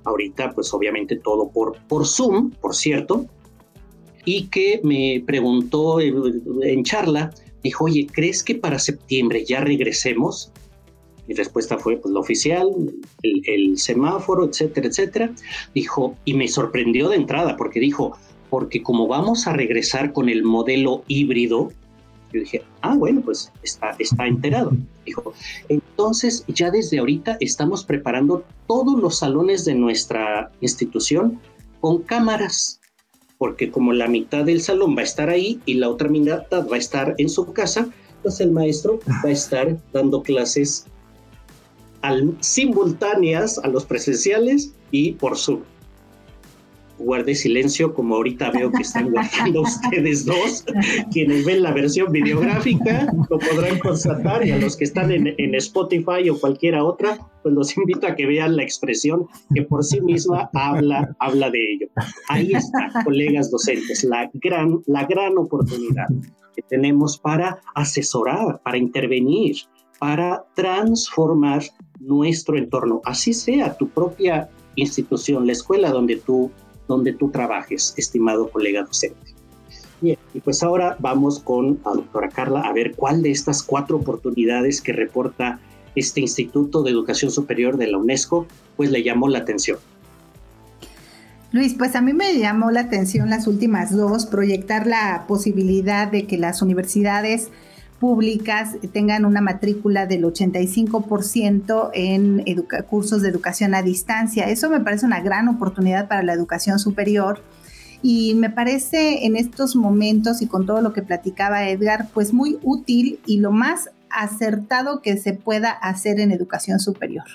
Ahorita, 0.03 0.53
pues 0.53 0.73
obviamente 0.73 1.15
todo 1.15 1.49
por, 1.49 1.77
por 1.87 2.05
Zoom, 2.05 2.51
por 2.51 2.75
cierto. 2.75 3.25
Y 4.23 4.47
que 4.47 4.81
me 4.83 5.23
preguntó 5.25 5.99
en, 5.99 6.83
charla, 6.83 7.31
dijo, 7.63 7.85
oye, 7.85 8.07
¿crees 8.11 8.43
que 8.43 8.55
para 8.55 8.79
septiembre 8.79 9.45
ya 9.45 9.61
regresemos? 9.61 10.51
Mi 11.27 11.33
respuesta 11.33 11.77
fue, 11.77 11.97
pues 11.97 12.13
lo 12.13 12.19
oficial, 12.19 12.67
el, 13.23 13.41
el, 13.47 13.77
semáforo, 13.77 14.45
etcétera, 14.45 14.87
etcétera. 14.87 15.31
Dijo, 15.73 16.15
y 16.25 16.33
me 16.35 16.47
sorprendió 16.47 17.09
de 17.09 17.17
entrada 17.17 17.55
porque 17.57 17.79
dijo, 17.79 18.17
porque 18.49 18.81
como 18.81 19.07
vamos 19.07 19.47
a 19.47 19.53
regresar 19.53 20.13
con 20.13 20.29
el 20.29 20.43
modelo 20.43 21.03
híbrido, 21.07 21.71
yo 22.33 22.39
dije, 22.41 22.63
ah, 22.81 22.95
bueno, 22.95 23.21
pues 23.21 23.51
está, 23.63 23.95
está 23.99 24.27
enterado. 24.27 24.71
Dijo, 25.05 25.33
entonces 25.69 26.43
ya 26.47 26.71
desde 26.71 26.99
ahorita 26.99 27.37
estamos 27.39 27.83
preparando 27.83 28.43
todos 28.67 28.99
los 28.99 29.19
salones 29.19 29.65
de 29.65 29.75
nuestra 29.75 30.51
institución 30.61 31.39
con 31.81 32.01
cámaras, 32.03 32.81
porque 33.37 33.71
como 33.71 33.93
la 33.93 34.07
mitad 34.07 34.45
del 34.45 34.61
salón 34.61 34.95
va 34.95 35.01
a 35.01 35.05
estar 35.05 35.29
ahí 35.29 35.61
y 35.65 35.75
la 35.75 35.89
otra 35.89 36.09
mitad 36.09 36.45
va 36.51 36.75
a 36.75 36.79
estar 36.79 37.15
en 37.17 37.29
su 37.29 37.51
casa, 37.53 37.89
pues 38.21 38.39
el 38.39 38.51
maestro 38.51 38.99
va 39.23 39.29
a 39.29 39.31
estar 39.31 39.77
dando 39.93 40.23
clases 40.23 40.85
al, 42.01 42.35
simultáneas 42.39 43.59
a 43.59 43.67
los 43.67 43.85
presenciales 43.85 44.73
y 44.91 45.13
por 45.13 45.37
Zoom 45.37 45.61
guardé 47.05 47.35
silencio, 47.35 47.93
como 47.93 48.15
ahorita 48.15 48.51
veo 48.51 48.71
que 48.71 48.81
están 48.81 49.11
guardando 49.11 49.61
ustedes 49.61 50.25
dos. 50.25 50.65
Quienes 51.11 51.45
ven 51.45 51.63
la 51.63 51.71
versión 51.71 52.11
videográfica 52.11 53.13
lo 53.29 53.39
podrán 53.39 53.79
constatar 53.79 54.45
y 54.45 54.51
a 54.51 54.57
los 54.57 54.75
que 54.75 54.83
están 54.85 55.11
en, 55.11 55.33
en, 55.37 55.55
Spotify 55.55 56.29
o 56.29 56.39
cualquiera 56.39 56.83
otra, 56.83 57.17
pues 57.43 57.53
los 57.53 57.77
invito 57.77 58.07
a 58.07 58.15
que 58.15 58.25
vean 58.25 58.55
la 58.55 58.63
expresión 58.63 59.27
que 59.53 59.61
por 59.61 59.83
sí 59.83 60.01
misma 60.01 60.49
habla, 60.53 61.15
habla 61.19 61.49
de 61.51 61.73
ello. 61.73 61.87
Ahí 62.27 62.51
está, 62.53 62.91
colegas 63.03 63.51
docentes, 63.51 64.03
la 64.03 64.29
gran, 64.33 64.81
la 64.87 65.05
gran 65.05 65.37
oportunidad 65.37 66.07
que 66.55 66.61
tenemos 66.63 67.17
para 67.17 67.59
asesorar, 67.75 68.61
para 68.63 68.77
intervenir, 68.77 69.57
para 69.99 70.43
transformar 70.55 71.63
nuestro 71.99 72.57
entorno, 72.57 73.01
así 73.05 73.33
sea 73.33 73.77
tu 73.77 73.87
propia 73.89 74.49
institución, 74.75 75.45
la 75.45 75.53
escuela 75.53 75.89
donde 75.89 76.17
tú 76.17 76.51
donde 76.87 77.13
tú 77.13 77.29
trabajes, 77.29 77.93
estimado 77.97 78.49
colega 78.49 78.83
docente. 78.83 79.33
Bien, 80.01 80.17
y 80.33 80.39
pues 80.39 80.61
ahora 80.61 80.97
vamos 80.99 81.39
con 81.39 81.79
la 81.85 81.93
doctora 81.93 82.29
Carla 82.29 82.61
a 82.61 82.73
ver 82.73 82.95
cuál 82.95 83.21
de 83.21 83.31
estas 83.31 83.63
cuatro 83.63 83.97
oportunidades 83.97 84.81
que 84.81 84.93
reporta 84.93 85.59
este 85.95 86.21
Instituto 86.21 86.83
de 86.83 86.91
Educación 86.91 87.31
Superior 87.31 87.77
de 87.77 87.87
la 87.87 87.97
UNESCO, 87.97 88.45
pues 88.75 88.91
le 88.91 89.03
llamó 89.03 89.29
la 89.29 89.39
atención. 89.39 89.79
Luis, 91.51 91.73
pues 91.73 91.95
a 91.95 92.01
mí 92.01 92.11
me 92.11 92.37
llamó 92.37 92.69
la 92.71 92.81
atención 92.81 93.29
las 93.29 93.47
últimas 93.47 93.95
dos, 93.95 94.25
proyectar 94.25 94.85
la 94.85 95.23
posibilidad 95.25 96.11
de 96.11 96.27
que 96.27 96.37
las 96.37 96.61
universidades 96.61 97.49
tengan 98.91 99.25
una 99.25 99.41
matrícula 99.41 100.05
del 100.05 100.23
85% 100.23 101.89
en 101.93 102.43
cursos 102.89 103.21
de 103.21 103.29
educación 103.29 103.73
a 103.75 103.81
distancia. 103.81 104.49
Eso 104.49 104.69
me 104.69 104.79
parece 104.79 105.05
una 105.05 105.21
gran 105.21 105.47
oportunidad 105.47 106.07
para 106.07 106.23
la 106.23 106.33
educación 106.33 106.79
superior. 106.79 107.41
Y 108.01 108.35
me 108.35 108.49
parece 108.49 109.25
en 109.25 109.35
estos 109.35 109.75
momentos 109.75 110.41
y 110.41 110.47
con 110.47 110.65
todo 110.65 110.81
lo 110.81 110.93
que 110.93 111.01
platicaba 111.01 111.67
Edgar, 111.67 112.09
pues 112.13 112.33
muy 112.33 112.59
útil 112.61 113.19
y 113.25 113.39
lo 113.39 113.51
más 113.51 113.89
acertado 114.09 115.01
que 115.01 115.17
se 115.17 115.33
pueda 115.33 115.71
hacer 115.71 116.19
en 116.19 116.31
educación 116.31 116.79
superior. 116.79 117.25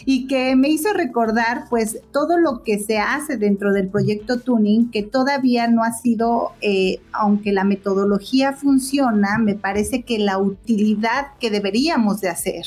y 0.05 0.27
que 0.27 0.55
me 0.55 0.69
hizo 0.69 0.93
recordar 0.93 1.65
pues 1.69 1.99
todo 2.11 2.37
lo 2.37 2.63
que 2.63 2.79
se 2.79 2.97
hace 2.97 3.37
dentro 3.37 3.73
del 3.73 3.87
proyecto 3.87 4.39
Tuning, 4.39 4.91
que 4.91 5.03
todavía 5.03 5.67
no 5.67 5.83
ha 5.83 5.91
sido, 5.91 6.53
eh, 6.61 6.99
aunque 7.11 7.51
la 7.51 7.63
metodología 7.63 8.53
funciona, 8.53 9.37
me 9.37 9.55
parece 9.55 10.03
que 10.03 10.19
la 10.19 10.37
utilidad 10.37 11.27
que 11.39 11.49
deberíamos 11.49 12.21
de 12.21 12.29
hacer. 12.29 12.65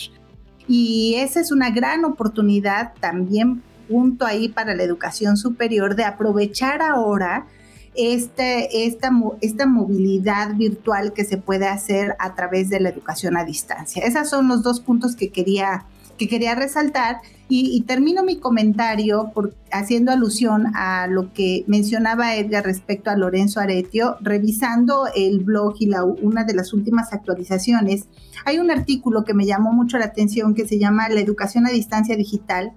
Y 0.67 1.15
esa 1.17 1.41
es 1.41 1.51
una 1.51 1.71
gran 1.71 2.05
oportunidad 2.05 2.93
también 3.01 3.63
punto 3.89 4.27
ahí 4.27 4.49
para 4.49 4.75
la 4.75 4.83
educación 4.83 5.37
superior 5.37 5.97
de 5.97 6.05
aprovechar 6.05 6.83
ahora 6.83 7.47
este, 7.95 8.87
esta, 8.87 9.11
esta 9.41 9.67
movilidad 9.67 10.55
virtual 10.55 11.13
que 11.13 11.25
se 11.25 11.39
puede 11.39 11.67
hacer 11.67 12.15
a 12.21 12.35
través 12.35 12.69
de 12.69 12.81
la 12.81 12.91
educación 12.91 13.37
a 13.37 13.45
distancia. 13.45 14.05
Esos 14.05 14.29
son 14.29 14.47
los 14.47 14.63
dos 14.63 14.81
puntos 14.81 15.17
que 15.17 15.31
quería 15.31 15.87
que 16.19 16.29
quería 16.29 16.55
resaltar 16.55 17.21
y, 17.51 17.81
termino 17.87 18.25
mi 18.25 18.37
comentario 18.37 19.31
por, 19.33 19.55
haciendo 19.73 20.13
alusión 20.13 20.67
a 20.75 21.07
lo 21.07 21.33
que 21.33 21.65
mencionaba 21.67 22.37
Edgar 22.37 22.63
respecto 22.65 23.09
a 23.09 23.17
Lorenzo 23.17 23.59
Aretio, 23.61 24.17
revisando 24.21 25.07
el 25.17 25.41
blog 25.41 25.77
y 25.79 25.87
la, 25.87 26.05
una 26.05 26.45
de 26.45 26.53
las 26.53 26.75
últimas 26.75 27.15
actualizaciones. 27.15 28.09
Hay 28.45 28.59
un 28.59 28.71
artículo 28.71 29.25
que 29.25 29.33
me 29.33 29.47
llamó 29.47 29.73
mucho 29.73 29.97
la 29.97 30.05
atención 30.05 30.55
que 30.55 30.69
se 30.69 30.79
llama 30.79 31.09
La 31.09 31.21
educación 31.21 31.67
a 31.67 31.71
distancia 31.71 32.17
digital, 32.17 32.73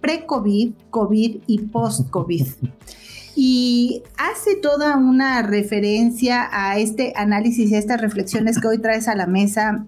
pre-COVID, 0.00 0.72
COVID 0.88 1.42
y 1.46 1.58
post-COVID. 1.58 2.46
y 3.36 4.02
hace 4.16 4.56
toda 4.56 4.96
una 4.96 5.42
referencia 5.42 6.48
a 6.50 6.78
este 6.78 7.12
análisis 7.14 7.70
y 7.70 7.74
a 7.74 7.78
estas 7.78 8.00
reflexiones 8.00 8.58
que 8.58 8.68
hoy 8.68 8.78
traes 8.78 9.06
a 9.06 9.14
la 9.14 9.26
mesa, 9.26 9.84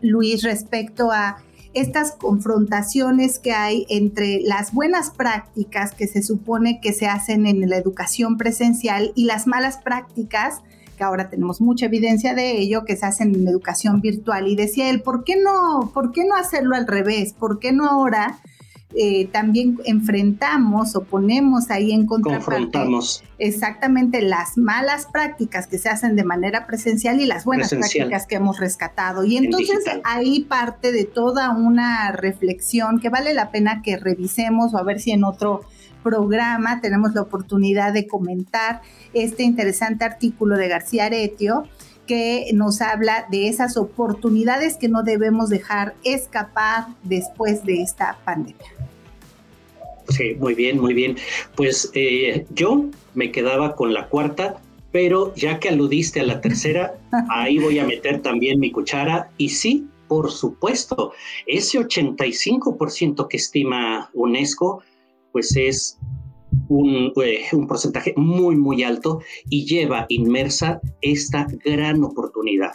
Luis, 0.00 0.44
respecto 0.44 1.10
a 1.10 1.42
estas 1.74 2.12
confrontaciones 2.12 3.38
que 3.38 3.52
hay 3.52 3.86
entre 3.88 4.40
las 4.40 4.72
buenas 4.72 5.10
prácticas 5.10 5.92
que 5.92 6.06
se 6.06 6.22
supone 6.22 6.80
que 6.80 6.92
se 6.92 7.06
hacen 7.06 7.46
en 7.46 7.68
la 7.68 7.76
educación 7.76 8.36
presencial 8.36 9.12
y 9.14 9.24
las 9.24 9.46
malas 9.46 9.78
prácticas 9.78 10.62
que 10.96 11.04
ahora 11.04 11.30
tenemos 11.30 11.60
mucha 11.60 11.86
evidencia 11.86 12.34
de 12.34 12.58
ello, 12.58 12.84
que 12.84 12.96
se 12.96 13.06
hacen 13.06 13.34
en 13.34 13.46
educación 13.46 14.00
virtual. 14.00 14.48
Y 14.48 14.56
decía 14.56 14.90
él, 14.90 15.00
¿por 15.00 15.24
qué 15.24 15.36
no, 15.36 15.92
por 15.94 16.12
qué 16.12 16.24
no 16.24 16.34
hacerlo 16.34 16.74
al 16.74 16.88
revés? 16.88 17.32
¿Por 17.32 17.60
qué 17.60 17.72
no 17.72 17.86
ahora 17.86 18.38
eh, 18.94 19.26
también 19.26 19.78
enfrentamos 19.84 20.96
o 20.96 21.04
ponemos 21.04 21.70
ahí 21.70 21.92
en 21.92 22.06
contraparte 22.06 22.78
exactamente 23.38 24.22
las 24.22 24.56
malas 24.56 25.06
prácticas 25.12 25.66
que 25.66 25.78
se 25.78 25.90
hacen 25.90 26.16
de 26.16 26.24
manera 26.24 26.66
presencial 26.66 27.20
y 27.20 27.26
las 27.26 27.44
buenas 27.44 27.68
prácticas 27.68 28.26
que 28.26 28.36
hemos 28.36 28.58
rescatado. 28.58 29.24
Y 29.24 29.36
entonces 29.36 29.84
ahí 30.04 30.40
parte 30.40 30.90
de 30.90 31.04
toda 31.04 31.50
una 31.50 32.12
reflexión 32.12 32.98
que 32.98 33.10
vale 33.10 33.34
la 33.34 33.50
pena 33.50 33.82
que 33.82 33.98
revisemos 33.98 34.72
o 34.72 34.78
a 34.78 34.82
ver 34.82 35.00
si 35.00 35.10
en 35.10 35.22
otro 35.22 35.60
programa 36.02 36.80
tenemos 36.80 37.14
la 37.14 37.22
oportunidad 37.22 37.92
de 37.92 38.06
comentar 38.06 38.80
este 39.12 39.42
interesante 39.42 40.06
artículo 40.06 40.56
de 40.56 40.68
García 40.68 41.06
Aretio 41.06 41.64
que 42.06 42.46
nos 42.54 42.80
habla 42.80 43.26
de 43.30 43.48
esas 43.48 43.76
oportunidades 43.76 44.78
que 44.78 44.88
no 44.88 45.02
debemos 45.02 45.50
dejar 45.50 45.94
escapar 46.04 46.86
después 47.04 47.64
de 47.64 47.82
esta 47.82 48.18
pandemia. 48.24 48.77
Sí, 50.08 50.34
muy 50.38 50.54
bien, 50.54 50.80
muy 50.80 50.94
bien. 50.94 51.16
Pues 51.56 51.90
eh, 51.94 52.46
yo 52.54 52.86
me 53.14 53.30
quedaba 53.30 53.76
con 53.76 53.92
la 53.92 54.08
cuarta, 54.08 54.60
pero 54.90 55.34
ya 55.34 55.58
que 55.58 55.68
aludiste 55.68 56.20
a 56.20 56.24
la 56.24 56.40
tercera, 56.40 56.98
ahí 57.30 57.58
voy 57.58 57.78
a 57.78 57.86
meter 57.86 58.22
también 58.22 58.58
mi 58.58 58.70
cuchara. 58.70 59.30
Y 59.36 59.50
sí, 59.50 59.86
por 60.08 60.30
supuesto, 60.30 61.12
ese 61.46 61.78
85% 61.78 63.28
que 63.28 63.36
estima 63.36 64.10
UNESCO, 64.14 64.82
pues 65.32 65.54
es 65.56 65.98
un, 66.68 67.12
eh, 67.22 67.44
un, 67.52 67.66
porcentaje 67.66 68.14
muy, 68.16 68.56
muy 68.56 68.82
alto 68.82 69.20
y 69.50 69.66
lleva 69.66 70.06
inmersa 70.08 70.80
esta 71.02 71.46
gran 71.64 72.02
oportunidad. 72.02 72.72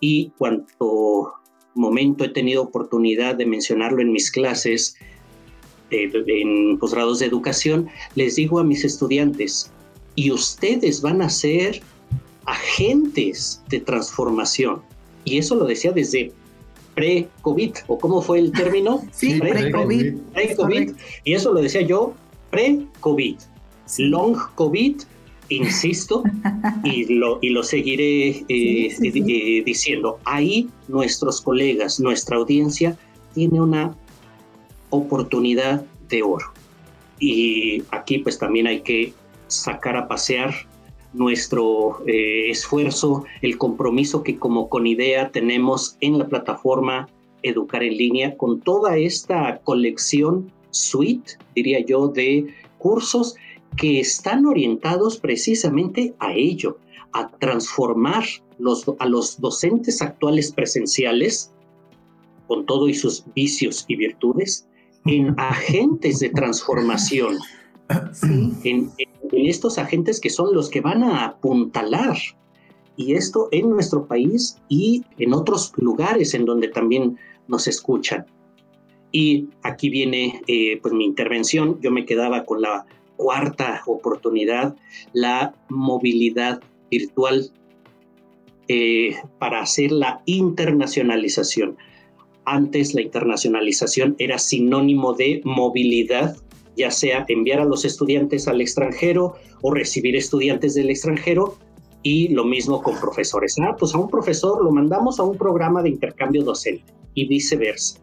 Y 0.00 0.32
cuanto 0.38 1.34
momento 1.74 2.24
he 2.24 2.30
tenido 2.30 2.62
oportunidad 2.62 3.34
de 3.36 3.46
mencionarlo 3.46 4.00
en 4.00 4.12
mis 4.12 4.30
clases, 4.30 4.96
en 5.90 6.78
posgrados 6.78 7.18
de 7.18 7.26
educación, 7.26 7.88
les 8.14 8.36
digo 8.36 8.58
a 8.58 8.64
mis 8.64 8.84
estudiantes, 8.84 9.70
y 10.14 10.30
ustedes 10.30 11.00
van 11.00 11.22
a 11.22 11.30
ser 11.30 11.80
agentes 12.46 13.62
de 13.68 13.80
transformación. 13.80 14.82
Y 15.24 15.38
eso 15.38 15.54
lo 15.54 15.64
decía 15.64 15.92
desde 15.92 16.32
pre-COVID, 16.94 17.72
o 17.86 17.98
cómo 17.98 18.20
fue 18.20 18.40
el 18.40 18.52
término? 18.52 19.02
Sí, 19.12 19.38
pre-COVID. 19.38 20.14
Pre-COVID. 20.34 20.92
y 21.24 21.32
eso 21.32 21.52
lo 21.52 21.62
decía 21.62 21.82
yo 21.82 22.14
pre-COVID. 22.50 23.36
Long 23.98 24.36
COVID, 24.54 25.00
insisto, 25.48 26.22
y 26.84 27.12
lo, 27.14 27.38
y 27.40 27.50
lo 27.50 27.62
seguiré 27.62 28.28
eh, 28.28 28.44
eh, 28.48 29.62
diciendo. 29.64 30.18
Ahí 30.24 30.68
nuestros 30.88 31.40
colegas, 31.40 32.00
nuestra 32.00 32.36
audiencia, 32.36 32.96
tiene 33.34 33.60
una 33.60 33.96
oportunidad 34.90 35.84
de 36.08 36.22
oro. 36.22 36.52
Y 37.18 37.82
aquí 37.90 38.18
pues 38.18 38.38
también 38.38 38.66
hay 38.66 38.80
que 38.80 39.12
sacar 39.48 39.96
a 39.96 40.08
pasear 40.08 40.54
nuestro 41.12 42.06
eh, 42.06 42.50
esfuerzo, 42.50 43.24
el 43.42 43.58
compromiso 43.58 44.22
que 44.22 44.38
como 44.38 44.68
con 44.68 44.86
idea 44.86 45.30
tenemos 45.30 45.96
en 46.00 46.18
la 46.18 46.28
plataforma 46.28 47.08
Educar 47.42 47.82
en 47.82 47.96
línea 47.96 48.36
con 48.36 48.60
toda 48.60 48.98
esta 48.98 49.60
colección 49.64 50.52
suite, 50.70 51.38
diría 51.54 51.80
yo, 51.80 52.08
de 52.08 52.54
cursos 52.76 53.34
que 53.78 54.00
están 54.00 54.44
orientados 54.44 55.18
precisamente 55.18 56.14
a 56.18 56.34
ello, 56.34 56.76
a 57.12 57.28
transformar 57.38 58.24
los, 58.58 58.84
a 58.98 59.06
los 59.06 59.40
docentes 59.40 60.02
actuales 60.02 60.52
presenciales, 60.52 61.50
con 62.46 62.66
todo 62.66 62.88
y 62.88 62.94
sus 62.94 63.24
vicios 63.34 63.86
y 63.88 63.96
virtudes, 63.96 64.68
en 65.06 65.34
agentes 65.38 66.20
de 66.20 66.30
transformación, 66.30 67.38
en, 68.64 68.90
estos 69.32 69.78
agentes 69.78 70.20
que 70.20 70.30
son 70.30 70.54
los 70.54 70.68
que 70.68 70.80
van 70.80 71.02
a 71.02 71.24
apuntalar. 71.24 72.16
Y 72.96 73.14
esto 73.14 73.48
en 73.52 73.70
nuestro 73.70 74.06
país 74.06 74.58
y 74.68 75.04
en 75.18 75.32
otros 75.32 75.72
lugares 75.76 76.34
en 76.34 76.44
donde 76.44 76.68
también 76.68 77.16
nos 77.48 77.66
escuchan. 77.66 78.26
Y 79.12 79.48
aquí 79.62 79.88
viene 79.88 80.42
eh, 80.46 80.78
pues 80.82 80.92
mi 80.92 81.04
intervención. 81.04 81.80
Yo 81.80 81.90
me 81.90 82.04
quedaba 82.04 82.44
con 82.44 82.60
la 82.60 82.84
cuarta 83.16 83.82
oportunidad, 83.86 84.76
la 85.12 85.54
movilidad 85.68 86.60
virtual 86.90 87.50
eh, 88.68 89.16
para 89.38 89.62
hacer 89.62 89.92
la 89.92 90.22
internacionalización. 90.26 91.76
Antes 92.44 92.94
la 92.94 93.02
internacionalización 93.02 94.16
era 94.18 94.38
sinónimo 94.38 95.12
de 95.12 95.40
movilidad, 95.44 96.36
ya 96.76 96.90
sea 96.90 97.24
enviar 97.28 97.60
a 97.60 97.64
los 97.64 97.84
estudiantes 97.84 98.48
al 98.48 98.60
extranjero 98.60 99.34
o 99.62 99.72
recibir 99.72 100.16
estudiantes 100.16 100.74
del 100.74 100.90
extranjero, 100.90 101.56
y 102.02 102.28
lo 102.28 102.44
mismo 102.44 102.82
con 102.82 102.98
profesores. 102.98 103.56
Ah, 103.60 103.76
pues 103.78 103.94
a 103.94 103.98
un 103.98 104.08
profesor 104.08 104.62
lo 104.64 104.70
mandamos 104.70 105.20
a 105.20 105.22
un 105.22 105.36
programa 105.36 105.82
de 105.82 105.90
intercambio 105.90 106.42
docente 106.42 106.84
y 107.14 107.26
viceversa. 107.26 108.00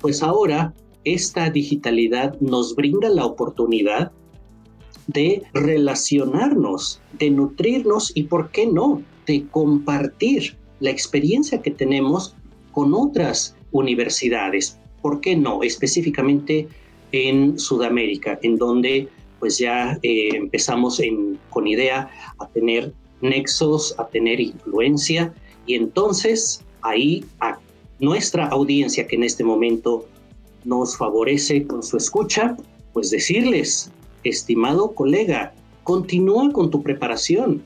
Pues 0.00 0.22
ahora 0.22 0.74
esta 1.04 1.50
digitalidad 1.50 2.38
nos 2.40 2.74
brinda 2.74 3.08
la 3.08 3.26
oportunidad 3.26 4.12
de 5.08 5.42
relacionarnos, 5.52 7.00
de 7.18 7.30
nutrirnos 7.30 8.12
y, 8.14 8.24
¿por 8.24 8.50
qué 8.50 8.66
no?, 8.66 9.02
de 9.26 9.46
compartir 9.48 10.56
la 10.80 10.90
experiencia 10.90 11.60
que 11.60 11.70
tenemos 11.70 12.36
con 12.72 12.94
otras 12.94 13.56
universidades. 13.70 14.78
¿Por 15.00 15.20
qué 15.20 15.36
no? 15.36 15.62
Específicamente 15.62 16.68
en 17.12 17.58
Sudamérica, 17.58 18.38
en 18.42 18.56
donde 18.56 19.08
pues 19.38 19.58
ya 19.58 19.98
eh, 20.02 20.28
empezamos 20.34 21.00
con 21.50 21.66
idea 21.66 22.08
a 22.38 22.46
tener 22.48 22.92
nexos, 23.20 23.94
a 23.98 24.06
tener 24.06 24.40
influencia 24.40 25.34
y 25.66 25.74
entonces 25.74 26.64
ahí 26.82 27.24
a 27.40 27.58
nuestra 27.98 28.46
audiencia 28.48 29.06
que 29.06 29.16
en 29.16 29.24
este 29.24 29.44
momento 29.44 30.06
nos 30.64 30.96
favorece 30.96 31.66
con 31.66 31.82
su 31.82 31.96
escucha, 31.96 32.56
pues 32.92 33.10
decirles, 33.10 33.90
estimado 34.24 34.92
colega, 34.92 35.54
continúa 35.82 36.52
con 36.52 36.70
tu 36.70 36.82
preparación, 36.82 37.62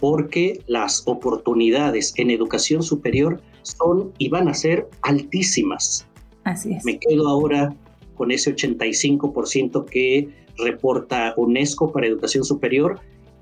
porque 0.00 0.60
las 0.66 1.02
oportunidades 1.06 2.12
en 2.16 2.30
educación 2.30 2.82
superior 2.82 3.40
son 3.64 4.12
y 4.18 4.28
van 4.28 4.48
a 4.48 4.54
ser 4.54 4.88
altísimas. 5.02 6.06
Así 6.44 6.72
es. 6.72 6.84
Me 6.84 6.98
quedo 6.98 7.28
ahora 7.28 7.74
con 8.14 8.30
ese 8.30 8.54
85% 8.54 9.84
que 9.86 10.28
reporta 10.56 11.34
UNESCO 11.36 11.92
para 11.92 12.06
educación 12.06 12.44
superior 12.44 13.00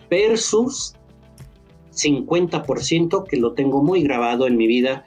versus 0.09 0.95
50% 1.95 3.25
que 3.27 3.37
lo 3.37 3.53
tengo 3.53 3.83
muy 3.83 4.03
grabado 4.03 4.47
en 4.47 4.57
mi 4.57 4.67
vida 4.67 5.05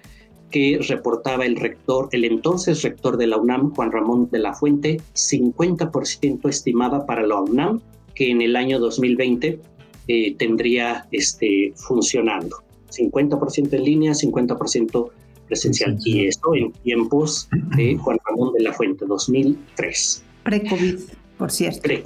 que 0.52 0.80
reportaba 0.88 1.46
el 1.46 1.56
rector, 1.56 2.08
el 2.12 2.24
entonces 2.24 2.84
rector 2.84 3.18
de 3.18 3.28
la 3.28 3.38
UNAM, 3.38 3.74
Juan 3.74 3.92
Ramón 3.92 4.30
de 4.32 4.40
la 4.40 4.54
Fuente, 4.54 5.02
50% 5.14 6.48
estimaba 6.48 7.06
para 7.06 7.26
la 7.26 7.42
UNAM 7.42 7.82
que 8.14 8.30
en 8.30 8.42
el 8.42 8.56
año 8.56 8.80
2020 8.80 9.60
eh, 10.08 10.36
tendría 10.36 11.08
este, 11.12 11.74
funcionando. 11.76 12.65
50% 12.96 13.74
en 13.74 13.84
línea, 13.84 14.12
50% 14.14 15.10
presencial. 15.48 15.98
Y 16.04 16.28
esto 16.28 16.56
en 16.56 16.72
tiempos 16.72 17.50
de 17.76 17.98
Juan 17.98 18.18
Ramón 18.26 18.54
de 18.54 18.64
la 18.64 18.74
Fuente, 18.74 19.06
2003. 19.06 20.24
Pre-COVID, 20.44 21.00
por 21.38 21.52
cierto. 21.52 21.82
Pre 21.82 22.04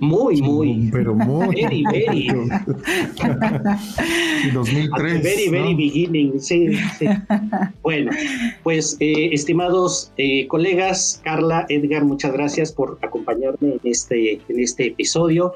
muy, 0.00 0.40
muy. 0.40 0.88
Pero 0.90 1.14
muy. 1.14 1.62
Very, 1.62 1.84
very. 1.84 2.28
2003. 4.52 5.22
Very, 5.22 5.48
very 5.48 5.74
beginning. 5.74 6.40
Sí, 6.40 6.74
sí. 6.98 7.06
Bueno, 7.82 8.10
pues, 8.62 8.96
eh, 9.00 9.30
estimados 9.32 10.12
eh, 10.16 10.46
colegas, 10.46 11.20
Carla, 11.24 11.66
Edgar, 11.68 12.04
muchas 12.04 12.32
gracias 12.32 12.72
por 12.72 12.98
acompañarme 13.02 13.74
en 13.74 13.80
este, 13.84 14.40
en 14.48 14.60
este 14.60 14.86
episodio. 14.88 15.54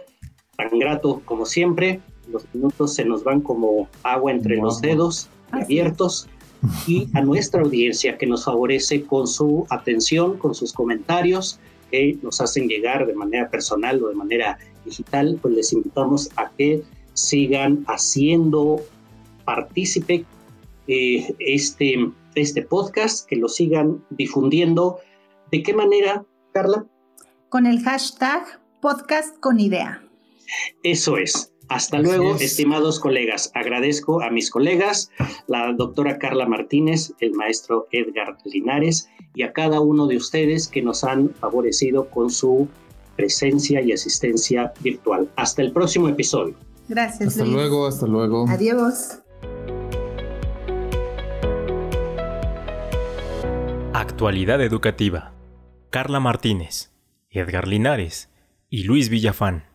Tan 0.57 0.79
grato 0.79 1.23
como 1.25 1.47
siempre. 1.47 2.01
Los 2.31 2.45
minutos 2.53 2.95
se 2.95 3.05
nos 3.05 3.25
van 3.25 3.41
como 3.41 3.89
agua 4.03 4.33
entre 4.33 4.57
los 4.57 4.81
dedos, 4.81 5.29
abiertos. 5.51 6.29
Y 6.87 7.09
a 7.15 7.21
nuestra 7.21 7.63
audiencia 7.63 8.19
que 8.19 8.27
nos 8.27 8.45
favorece 8.45 9.05
con 9.05 9.29
su 9.29 9.67
atención, 9.71 10.39
con 10.39 10.55
sus 10.55 10.73
comentarios 10.73 11.61
que 11.91 12.19
nos 12.23 12.41
hacen 12.41 12.69
llegar 12.69 13.07
de 13.07 13.15
manera 13.15 13.49
personal 13.49 14.03
o 14.03 14.09
de 14.09 14.15
manera 14.15 14.59
digital, 14.85 15.39
pues 15.41 15.55
les 15.55 15.73
invitamos 15.73 16.31
a 16.37 16.51
que 16.51 16.83
sigan 17.15 17.85
haciendo 17.87 18.83
partícipe 19.45 20.25
eh, 20.87 21.35
este, 21.39 22.11
este 22.35 22.63
podcast, 22.63 23.27
que 23.29 23.37
lo 23.37 23.49
sigan 23.49 24.05
difundiendo. 24.11 24.99
¿De 25.51 25.63
qué 25.63 25.75
manera, 25.75 26.25
Carla? 26.53 26.87
Con 27.49 27.67
el 27.67 27.83
hashtag 27.83 28.61
podcast 28.81 29.39
con 29.41 29.61
idea. 29.61 30.03
Eso 30.83 31.17
es. 31.17 31.53
Hasta 31.69 31.99
luego, 31.99 32.37
estimados 32.37 32.99
colegas. 32.99 33.51
Agradezco 33.55 34.23
a 34.23 34.31
mis 34.31 34.51
colegas, 34.51 35.11
la 35.47 35.73
doctora 35.73 36.19
Carla 36.19 36.47
Martínez, 36.47 37.13
el 37.21 37.33
maestro 37.33 37.87
Edgar 37.93 38.39
Linares 38.45 39.09
y 39.35 39.43
a 39.43 39.53
cada 39.53 39.81
uno 39.81 40.07
de 40.07 40.17
ustedes 40.17 40.69
que 40.69 40.83
nos 40.83 41.05
han 41.05 41.31
favorecido 41.31 42.09
con 42.09 42.31
su 42.31 42.69
presencia 43.17 43.83
y 43.83 43.93
asistencia 43.93 44.73
virtual. 44.81 45.31
Hasta 45.37 45.63
el 45.63 45.73
próximo 45.73 46.09
episodio. 46.09 46.55
Gracias. 46.89 47.29
Hasta 47.29 47.45
luego, 47.45 47.87
hasta 47.87 48.07
luego. 48.07 48.47
Adiós. 48.49 49.19
Actualidad 53.93 54.63
educativa. 54.63 55.35
Carla 55.91 56.21
Martínez, 56.21 56.93
Edgar 57.31 57.69
Linares 57.69 58.31
y 58.71 58.85
Luis 58.85 59.09
Villafán. 59.09 59.68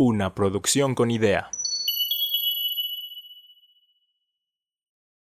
Una 0.00 0.32
producción 0.32 0.94
con 0.94 1.10
idea. 1.10 1.50